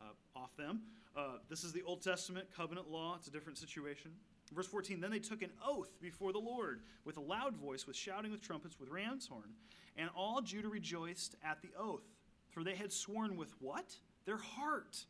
[0.00, 0.80] uh, off them.
[1.16, 3.14] Uh, this is the Old Testament covenant law.
[3.16, 4.10] It's a different situation.
[4.52, 7.96] Verse 14 Then they took an oath before the Lord with a loud voice, with
[7.96, 9.50] shouting with trumpets, with ram's horn.
[9.96, 12.04] And all Judah rejoiced at the oath,
[12.50, 13.96] for they had sworn with what?
[14.26, 15.04] Their heart.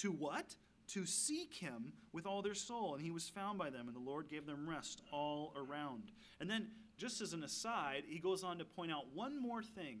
[0.00, 0.56] To what?
[0.88, 2.94] To seek him with all their soul.
[2.94, 6.10] And he was found by them, and the Lord gave them rest all around.
[6.40, 9.98] And then just as an aside, he goes on to point out one more thing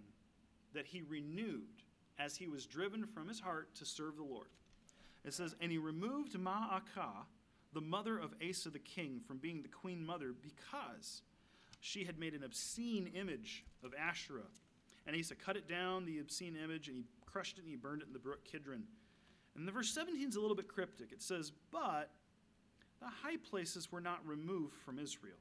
[0.74, 1.82] that he renewed
[2.18, 4.48] as he was driven from his heart to serve the Lord.
[5.24, 7.26] It says, And he removed Ma'akah,
[7.72, 11.22] the mother of Asa the king, from being the queen mother because
[11.80, 14.42] she had made an obscene image of Asherah.
[15.06, 18.02] And Asa cut it down, the obscene image, and he crushed it and he burned
[18.02, 18.84] it in the brook Kidron.
[19.56, 21.12] And the verse 17 is a little bit cryptic.
[21.12, 22.10] It says, But
[23.00, 25.36] the high places were not removed from Israel.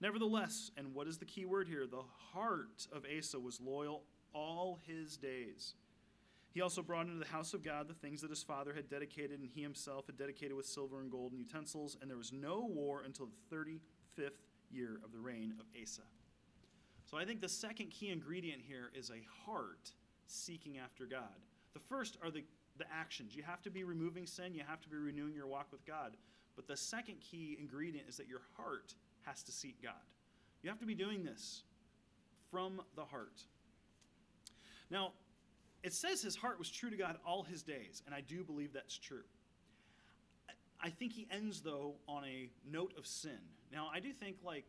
[0.00, 1.86] Nevertheless, and what is the key word here?
[1.86, 5.74] The heart of Asa was loyal all his days.
[6.52, 9.38] He also brought into the house of God the things that his father had dedicated,
[9.40, 12.66] and he himself had dedicated with silver and gold and utensils, and there was no
[12.68, 14.30] war until the 35th
[14.70, 16.02] year of the reign of Asa.
[17.04, 19.92] So I think the second key ingredient here is a heart
[20.26, 21.44] seeking after God.
[21.74, 22.44] The first are the,
[22.78, 23.34] the actions.
[23.36, 26.16] You have to be removing sin, you have to be renewing your walk with God.
[26.56, 29.92] But the second key ingredient is that your heart has to seek God.
[30.62, 31.62] You have to be doing this
[32.50, 33.42] from the heart.
[34.90, 35.12] Now,
[35.82, 38.72] it says his heart was true to God all his days, and I do believe
[38.72, 39.22] that's true.
[40.82, 43.38] I think he ends, though, on a note of sin.
[43.72, 44.66] Now, I do think, like,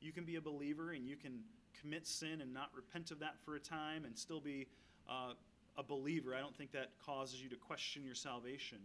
[0.00, 1.40] you can be a believer and you can
[1.80, 4.66] commit sin and not repent of that for a time and still be
[5.08, 5.32] uh,
[5.76, 6.34] a believer.
[6.34, 8.78] I don't think that causes you to question your salvation.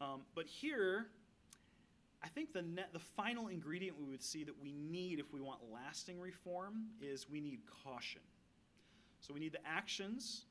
[0.00, 1.08] Um, but here,
[2.22, 5.40] I think the, net, the final ingredient we would see that we need if we
[5.40, 8.22] want lasting reform is we need caution.
[9.20, 10.46] So we need the actions,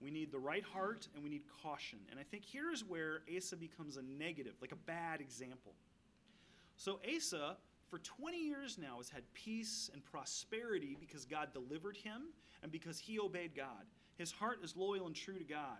[0.00, 1.98] we need the right heart, and we need caution.
[2.10, 5.72] And I think here's where Asa becomes a negative, like a bad example.
[6.76, 7.56] So Asa,
[7.88, 12.28] for 20 years now, has had peace and prosperity because God delivered him
[12.62, 13.84] and because he obeyed God.
[14.16, 15.78] His heart is loyal and true to God.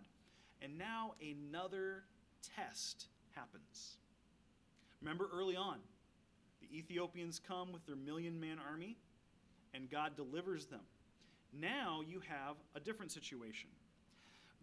[0.61, 2.05] And now another
[2.57, 3.97] test happens.
[5.01, 5.79] Remember early on,
[6.61, 8.97] the Ethiopians come with their million man army,
[9.75, 10.81] and God delivers them.
[11.53, 13.71] Now you have a different situation.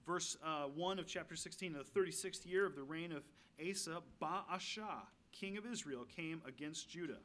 [0.05, 3.23] Verse uh, 1 of chapter 16, in the 36th year of the reign of
[3.59, 7.19] Asa, Baasha, king of Israel, came against Judah.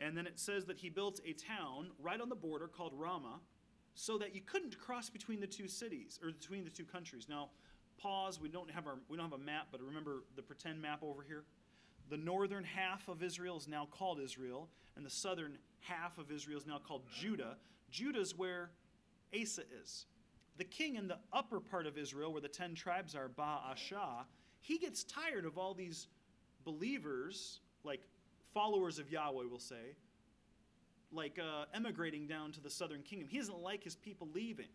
[0.00, 3.40] And then it says that he built a town right on the border called Ramah,
[3.94, 7.26] so that you couldn't cross between the two cities or between the two countries.
[7.28, 7.48] Now,
[8.00, 8.40] pause.
[8.40, 11.22] We don't have our we don't have a map, but remember the pretend map over
[11.22, 11.42] here.
[12.10, 16.58] The northern half of Israel is now called Israel, and the southern half of Israel
[16.58, 17.56] is now called Judah.
[17.90, 18.70] Judah is where
[19.34, 20.06] Asa is.
[20.56, 24.24] The king in the upper part of Israel, where the ten tribes are, Baasha,
[24.60, 26.08] he gets tired of all these
[26.64, 28.00] believers, like
[28.52, 29.94] followers of Yahweh, we'll say,
[31.12, 33.28] like uh, emigrating down to the southern kingdom.
[33.28, 34.68] He doesn't like his people leaving.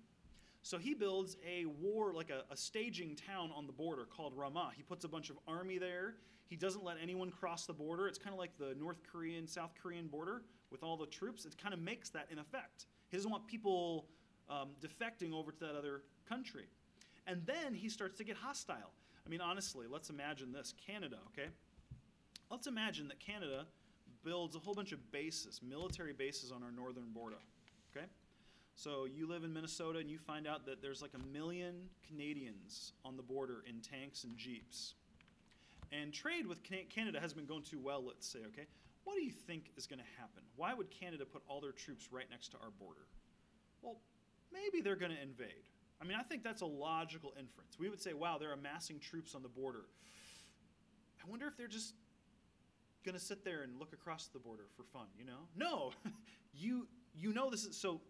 [0.62, 4.72] So he builds a war, like a, a, staging town on the border called Ramah.
[4.78, 6.16] He puts a bunch of army there.
[6.50, 8.08] He doesn't let anyone cross the border.
[8.08, 11.46] It's kind of like the North Korean, South Korean border with all the troops.
[11.46, 12.86] It kind of makes that in effect.
[13.10, 14.08] He doesn't want people
[14.50, 16.66] um, defecting over to that other country.
[17.28, 18.92] And then he starts to get hostile.
[19.26, 21.50] I mean, honestly, let's imagine this Canada, okay?
[22.52, 23.66] Let's imagine that Canada
[24.24, 27.38] builds a whole bunch of bases, military bases on our northern border.
[27.96, 28.06] Okay?
[28.76, 32.94] So you live in Minnesota and you find out that there's like a million Canadians
[33.06, 34.96] on the border in tanks and jeeps.
[36.02, 38.66] And trade with Canada has been going too well, let's say, okay?
[39.04, 40.44] What do you think is going to happen?
[40.56, 43.06] Why would Canada put all their troops right next to our border?
[43.82, 43.98] Well,
[44.52, 45.70] maybe they're going to invade.
[46.02, 47.78] I mean, I think that's a logical inference.
[47.78, 49.86] We would say, wow, they're amassing troops on the border.
[51.24, 51.94] I wonder if they're just
[53.06, 55.48] going to sit there and look across the border for fun, you know?
[55.56, 55.92] No.
[56.54, 58.02] you you know this is so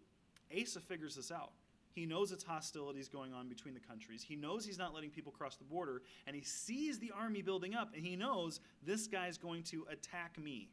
[0.58, 1.52] Asa figures this out.
[1.94, 4.24] He knows it's hostilities going on between the countries.
[4.26, 7.74] He knows he's not letting people cross the border and he sees the army building
[7.74, 10.68] up and he knows this guy's going to attack me.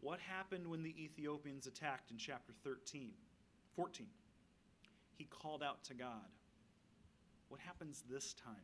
[0.00, 3.10] What happened when the Ethiopians attacked in chapter 13?
[3.76, 4.06] 14.
[5.14, 6.26] He called out to God.
[7.48, 8.54] What happens this time?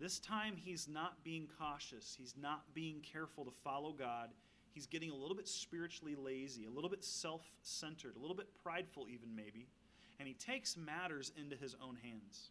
[0.00, 2.16] This time, he's not being cautious.
[2.18, 4.30] He's not being careful to follow God.
[4.74, 8.48] He's getting a little bit spiritually lazy, a little bit self centered, a little bit
[8.62, 9.68] prideful, even maybe.
[10.18, 12.50] And he takes matters into his own hands.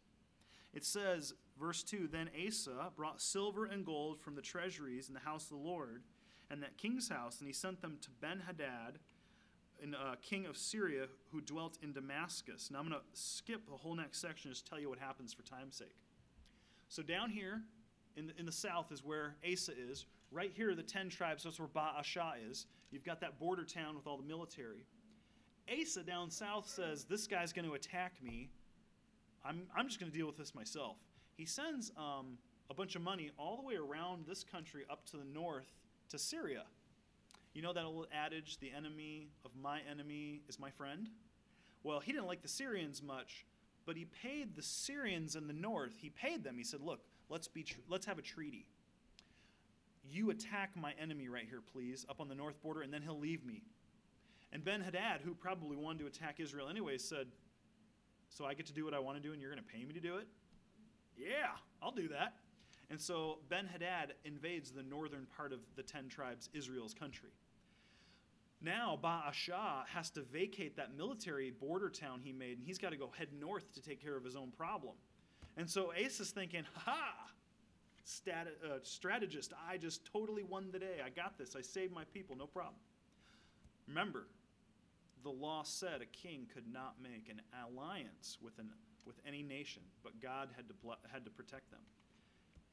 [0.74, 5.19] It says, verse 2 Then Asa brought silver and gold from the treasuries in the
[5.19, 6.03] house of the Lord
[6.49, 8.99] and that king's house, and he sent them to Ben Hadad,
[9.84, 12.69] uh, king of Syria, who dwelt in Damascus.
[12.71, 15.41] Now I'm going to skip the whole next section, just tell you what happens for
[15.41, 15.95] time's sake.
[16.89, 17.63] So down here
[18.15, 20.05] in the, in the south is where Asa is.
[20.34, 21.44] Right here are the ten tribes.
[21.44, 22.66] That's where Baasha is.
[22.90, 24.88] You've got that border town with all the military.
[25.72, 28.50] Asa down south says, This guy's going to attack me.
[29.46, 30.98] I'm, I'm just going to deal with this myself.
[31.38, 32.38] He sends um,
[32.72, 35.68] a bunch of money all the way around this country up to the north
[36.10, 36.64] to Syria.
[37.54, 41.10] You know that old adage, the enemy of my enemy is my friend?
[41.84, 43.46] Well, he didn't like the Syrians much,
[43.86, 46.58] but he paid the Syrians in the north, he paid them.
[46.58, 48.66] He said, Look, let's, be tr- let's have a treaty.
[50.04, 53.20] You attack my enemy right here, please, up on the north border, and then he'll
[53.20, 53.64] leave me.
[54.51, 57.28] And Ben Hadad, who probably wanted to attack Israel anyway, said,
[58.30, 59.84] So I get to do what I want to do, and you're going to pay
[59.84, 60.28] me to do it?
[61.18, 61.51] Yeah,
[61.82, 62.36] I'll do that.
[62.89, 67.32] And so Ben Hadad invades the northern part of the ten tribes, Israel's country.
[68.62, 72.97] Now Baasha has to vacate that military border town he made, and he's got to
[72.97, 74.93] go head north to take care of his own problem.
[75.58, 77.14] And so Asa's thinking, ha!
[78.06, 80.97] Stat- uh, strategist, I just totally won the day.
[81.06, 81.56] I got this.
[81.56, 82.76] I saved my people, no problem.
[83.88, 84.28] Remember,
[85.24, 88.70] the law said a king could not make an alliance with, an,
[89.06, 90.74] with any nation, but God had to,
[91.12, 91.80] had to protect them.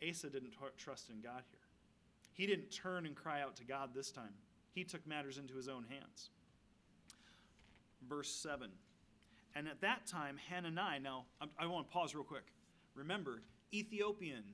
[0.09, 1.61] Asa didn't t- trust in God here.
[2.33, 4.35] He didn't turn and cry out to God this time.
[4.72, 6.31] He took matters into his own hands.
[8.09, 8.70] Verse 7.
[9.55, 11.24] And at that time, Hanani, now
[11.59, 12.45] I want to pause real quick.
[12.95, 13.43] Remember,
[13.74, 14.45] Ethiopian,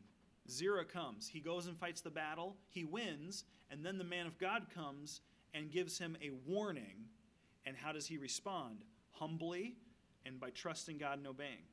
[0.51, 1.28] Zerah comes.
[1.28, 2.57] He goes and fights the battle.
[2.68, 3.44] He wins.
[3.70, 5.20] And then the man of God comes
[5.55, 7.07] and gives him a warning.
[7.64, 8.84] And how does he respond?
[9.12, 9.76] Humbly
[10.24, 11.64] and by trusting God and obeying.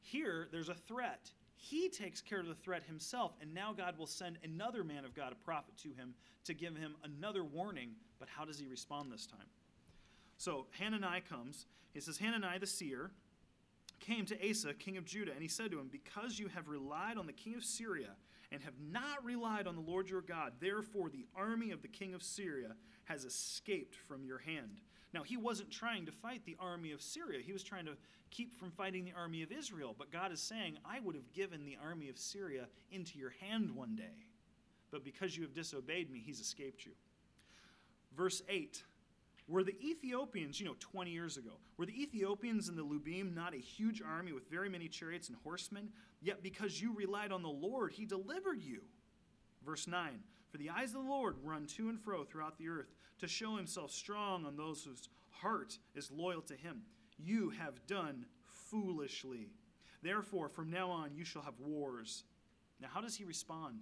[0.00, 1.30] Here, there's a threat.
[1.56, 5.14] He takes care of the threat himself, and now God will send another man of
[5.14, 6.14] God, a prophet, to him
[6.44, 7.90] to give him another warning.
[8.18, 9.46] But how does he respond this time?
[10.38, 11.66] So Hanani comes.
[11.92, 13.10] He says, Hanani the seer
[14.00, 17.16] came to Asa, king of Judah, and he said to him, Because you have relied
[17.16, 18.10] on the king of Syria
[18.50, 22.14] and have not relied on the Lord your God, therefore the army of the king
[22.14, 22.74] of Syria
[23.04, 24.80] has escaped from your hand.
[25.14, 27.40] Now, he wasn't trying to fight the army of Syria.
[27.42, 27.96] He was trying to
[28.30, 29.94] keep from fighting the army of Israel.
[29.96, 33.70] But God is saying, I would have given the army of Syria into your hand
[33.70, 34.26] one day.
[34.90, 36.92] But because you have disobeyed me, he's escaped you.
[38.16, 38.82] Verse 8
[39.48, 43.54] Were the Ethiopians, you know, 20 years ago, were the Ethiopians in the Lubim not
[43.54, 45.88] a huge army with very many chariots and horsemen?
[46.20, 48.82] Yet because you relied on the Lord, he delivered you.
[49.64, 50.20] Verse 9
[50.50, 53.56] For the eyes of the Lord run to and fro throughout the earth to show
[53.56, 56.82] himself strong on those whose heart is loyal to him.
[57.16, 58.26] You have done
[58.70, 59.48] foolishly.
[60.02, 62.24] Therefore, from now on, you shall have wars.
[62.80, 63.80] Now, how does he respond?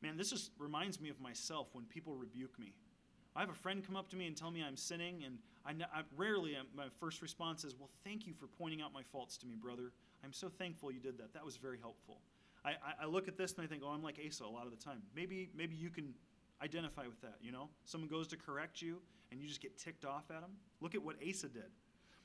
[0.00, 2.72] Man, this just reminds me of myself when people rebuke me.
[3.36, 5.72] I have a friend come up to me and tell me I'm sinning, and I,
[5.92, 9.36] I rarely um, my first response is, "Well, thank you for pointing out my faults
[9.38, 9.92] to me, brother.
[10.24, 11.34] I'm so thankful you did that.
[11.34, 12.20] That was very helpful."
[12.64, 14.66] I, I, I look at this and I think, "Oh, I'm like Asa a lot
[14.66, 15.02] of the time.
[15.16, 16.14] Maybe maybe you can
[16.62, 17.36] identify with that.
[17.42, 18.98] You know, someone goes to correct you,
[19.30, 20.50] and you just get ticked off at them.
[20.80, 21.70] Look at what Asa did.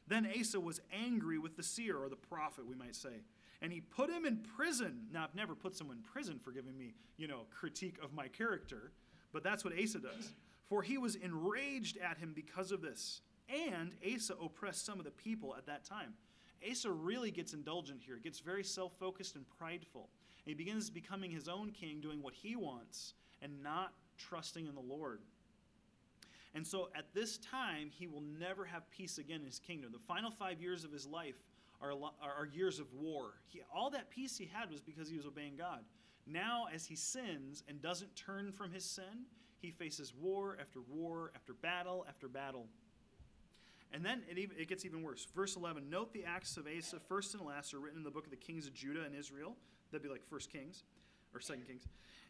[0.08, 3.22] Then Asa was angry with the seer or the prophet, we might say,
[3.62, 5.06] and he put him in prison.
[5.14, 8.28] Now, I've never put someone in prison for giving me, you know, critique of my
[8.28, 8.92] character,
[9.32, 10.34] but that's what Asa does.
[10.70, 13.22] For he was enraged at him because of this.
[13.50, 16.14] And Asa oppressed some of the people at that time.
[16.70, 20.10] Asa really gets indulgent here, gets very self focused and prideful.
[20.46, 24.76] And he begins becoming his own king, doing what he wants, and not trusting in
[24.76, 25.22] the Lord.
[26.54, 29.92] And so at this time, he will never have peace again in his kingdom.
[29.92, 31.36] The final five years of his life
[31.82, 33.36] are, are years of war.
[33.48, 35.84] He, all that peace he had was because he was obeying God.
[36.28, 39.26] Now, as he sins and doesn't turn from his sin,
[39.62, 42.68] he faces war after war after battle after battle.
[43.92, 45.28] And then it, even, it gets even worse.
[45.36, 48.26] Verse 11 Note the acts of Asa, first and last, are written in the book
[48.26, 49.56] of the kings of Judah and Israel.
[49.92, 50.84] That'd be like First Kings
[51.34, 51.88] or Second Kings.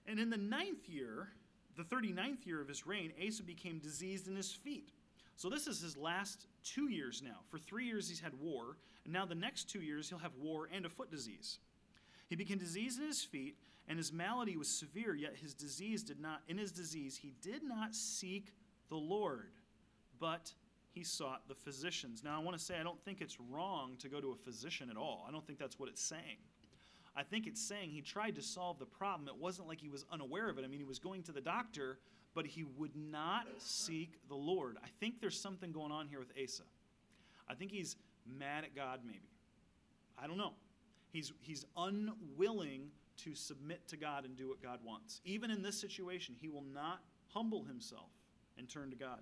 [0.07, 1.29] And in the ninth year,
[1.77, 4.91] the 39th year of his reign, Asa became diseased in his feet.
[5.35, 7.39] So this is his last two years now.
[7.49, 10.67] For three years, he's had war, and now the next two years, he'll have war
[10.71, 11.59] and a foot disease.
[12.27, 13.55] He became diseased in his feet,
[13.89, 17.63] and his malady was severe, yet his disease did not, in his disease, he did
[17.63, 18.53] not seek
[18.89, 19.51] the Lord,
[20.19, 20.53] but
[20.91, 22.23] he sought the physicians.
[22.23, 24.89] Now, I want to say I don't think it's wrong to go to a physician
[24.91, 25.25] at all.
[25.27, 26.37] I don't think that's what it's saying.
[27.15, 29.27] I think it's saying he tried to solve the problem.
[29.27, 30.63] It wasn't like he was unaware of it.
[30.63, 31.97] I mean, he was going to the doctor,
[32.35, 34.77] but he would not seek the Lord.
[34.83, 36.63] I think there's something going on here with Asa.
[37.47, 37.95] I think he's
[38.27, 39.29] mad at God, maybe.
[40.21, 40.53] I don't know.
[41.11, 42.91] He's, he's unwilling
[43.23, 45.21] to submit to God and do what God wants.
[45.25, 47.01] Even in this situation, he will not
[47.33, 48.09] humble himself
[48.57, 49.19] and turn to God.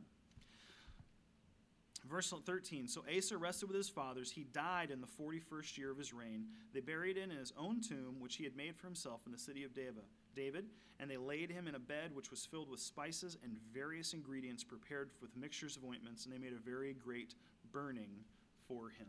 [2.09, 4.31] Verse 13 So Asa rested with his fathers.
[4.31, 6.45] He died in the 41st year of his reign.
[6.73, 9.37] They buried him in his own tomb, which he had made for himself in the
[9.37, 10.65] city of David.
[10.99, 14.63] And they laid him in a bed which was filled with spices and various ingredients
[14.63, 16.25] prepared with mixtures of ointments.
[16.25, 17.35] And they made a very great
[17.71, 18.23] burning
[18.67, 19.07] for him.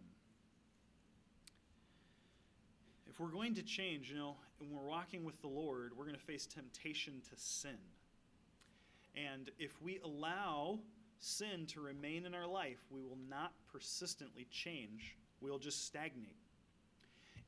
[3.08, 6.16] If we're going to change, you know, when we're walking with the Lord, we're going
[6.16, 7.78] to face temptation to sin.
[9.16, 10.78] And if we allow
[11.20, 15.16] sin to remain in our life, we will not persistently change.
[15.40, 16.36] We'll just stagnate.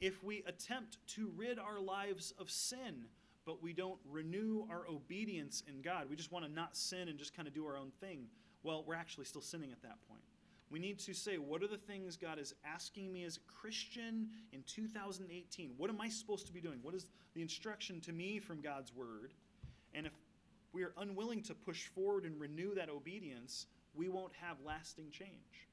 [0.01, 3.05] If we attempt to rid our lives of sin,
[3.45, 7.19] but we don't renew our obedience in God, we just want to not sin and
[7.19, 8.27] just kind of do our own thing,
[8.63, 10.23] well, we're actually still sinning at that point.
[10.71, 14.29] We need to say, what are the things God is asking me as a Christian
[14.53, 15.73] in 2018?
[15.77, 16.79] What am I supposed to be doing?
[16.83, 19.33] What is the instruction to me from God's Word?
[19.95, 20.13] And if
[20.73, 25.67] we are unwilling to push forward and renew that obedience, we won't have lasting change.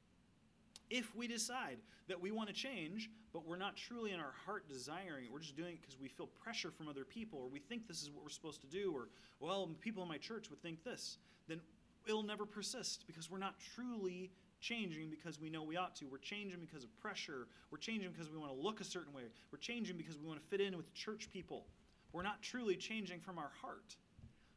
[0.90, 1.78] If we decide
[2.08, 5.40] that we want to change, but we're not truly in our heart desiring it, we're
[5.40, 8.10] just doing it because we feel pressure from other people, or we think this is
[8.10, 11.18] what we're supposed to do, or, well, people in my church would think this,
[11.48, 11.60] then
[12.08, 16.06] it'll never persist because we're not truly changing because we know we ought to.
[16.06, 17.48] We're changing because of pressure.
[17.72, 19.24] We're changing because we want to look a certain way.
[19.52, 21.66] We're changing because we want to fit in with church people.
[22.14, 23.96] We're not truly changing from our heart.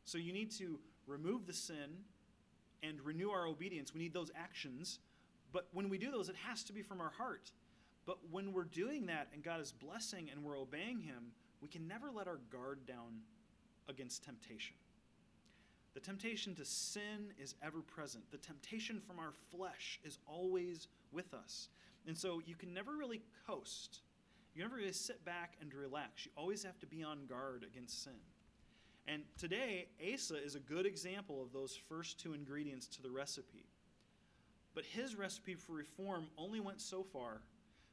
[0.04, 2.04] So you need to remove the sin
[2.82, 3.92] and renew our obedience.
[3.94, 4.98] We need those actions.
[5.52, 7.50] But when we do those, it has to be from our heart.
[8.06, 11.86] But when we're doing that and God is blessing and we're obeying Him, we can
[11.86, 13.20] never let our guard down
[13.88, 14.76] against temptation.
[15.94, 18.30] The temptation to sin is ever present.
[18.30, 21.68] The temptation from our flesh is always with us.
[22.06, 24.00] And so you can never really coast.
[24.54, 26.26] You never really sit back and relax.
[26.26, 28.12] You always have to be on guard against sin.
[29.06, 33.66] And today, Asa is a good example of those first two ingredients to the recipe.
[34.74, 37.40] But his recipe for reform only went so far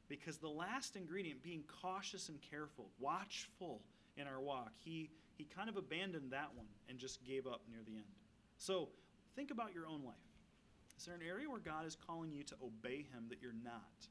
[0.08, 3.82] because the last ingredient, being cautious and careful, watchful
[4.16, 7.80] in our walk, he, he kind of abandoned that one and just gave up near
[7.86, 8.04] the end.
[8.58, 8.88] So
[9.36, 10.16] think about your own life.
[10.98, 14.08] Is there an area where God is calling you to obey him that you're not?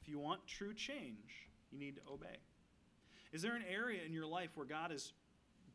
[0.00, 2.38] If you want true change, you need to obey.
[3.32, 5.12] Is there an area in your life where God is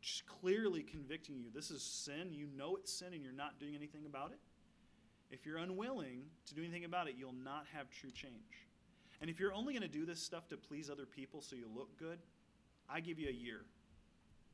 [0.00, 3.74] just clearly convicting you this is sin, you know it's sin, and you're not doing
[3.74, 4.38] anything about it,
[5.30, 8.66] if you're unwilling to do anything about it, you'll not have true change.
[9.20, 11.68] And if you're only going to do this stuff to please other people so you
[11.74, 12.18] look good,
[12.88, 13.62] I give you a year.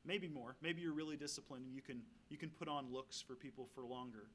[0.05, 0.57] Maybe more.
[0.63, 3.85] Maybe you're really disciplined and you can you can put on looks for people for
[3.85, 4.29] longer.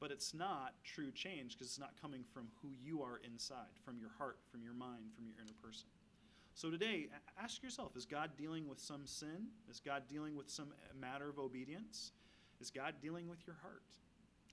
[0.00, 3.98] but it's not true change because it's not coming from who you are inside, from
[3.98, 5.86] your heart, from your mind, from your inner person.
[6.54, 7.08] So today,
[7.42, 9.48] ask yourself is God dealing with some sin?
[9.70, 12.12] Is God dealing with some uh, matter of obedience?
[12.60, 13.82] Is God dealing with your heart?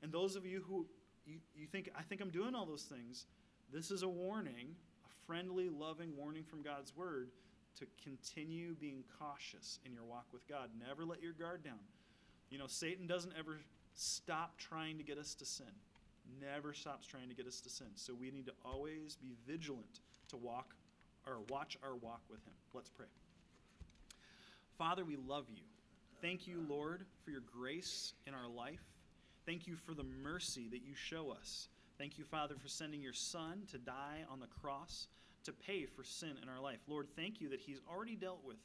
[0.02, 0.88] And those of you who
[1.26, 3.28] you, you think, I think I'm doing all those things,
[3.72, 7.30] this is a warning, a friendly, loving warning from God's word
[7.80, 10.70] to continue being cautious in your walk with God.
[10.88, 11.80] Never let your guard down.
[12.50, 13.60] You know, Satan doesn't ever
[13.94, 15.72] stop trying to get us to sin.
[16.40, 17.88] Never stops trying to get us to sin.
[17.96, 20.76] So we need to always be vigilant to walk
[21.26, 22.54] or watch our walk with him.
[22.74, 23.08] Let's pray.
[24.78, 25.64] Father, we love you.
[26.22, 28.84] Thank you, Lord, for your grace in our life.
[29.46, 31.68] Thank you for the mercy that you show us.
[31.98, 35.08] Thank you, Father, for sending your Son to die on the cross
[35.44, 36.80] to pay for sin in our life.
[36.88, 38.58] Lord, thank you that He's already dealt with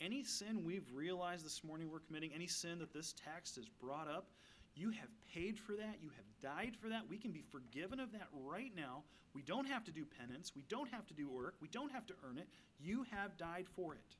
[0.00, 4.08] any sin we've realized this morning we're committing, any sin that this text has brought
[4.08, 4.28] up.
[4.74, 5.96] You have paid for that.
[6.00, 7.02] You have died for that.
[7.08, 9.02] We can be forgiven of that right now.
[9.34, 10.52] We don't have to do penance.
[10.56, 11.54] We don't have to do work.
[11.60, 12.48] We don't have to earn it.
[12.80, 14.16] You have died for it.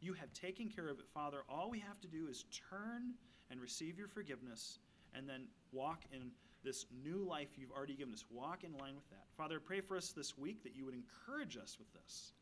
[0.00, 1.42] You have taken care of it, Father.
[1.48, 3.14] All we have to do is turn
[3.50, 4.78] and receive your forgiveness
[5.14, 6.30] and then walk in
[6.64, 8.24] this new life you've already given us.
[8.30, 9.24] Walk in line with that.
[9.36, 12.32] Father, pray for us this week that you would encourage us with this.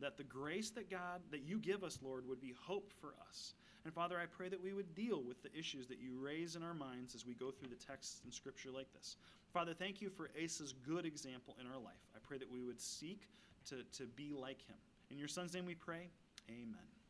[0.00, 3.54] That the grace that God, that you give us, Lord, would be hope for us.
[3.84, 6.62] And Father, I pray that we would deal with the issues that you raise in
[6.62, 9.16] our minds as we go through the texts in Scripture like this.
[9.52, 12.00] Father, thank you for Asa's good example in our life.
[12.14, 13.28] I pray that we would seek
[13.68, 14.76] to, to be like him.
[15.10, 16.08] In your Son's name we pray.
[16.48, 17.01] Amen.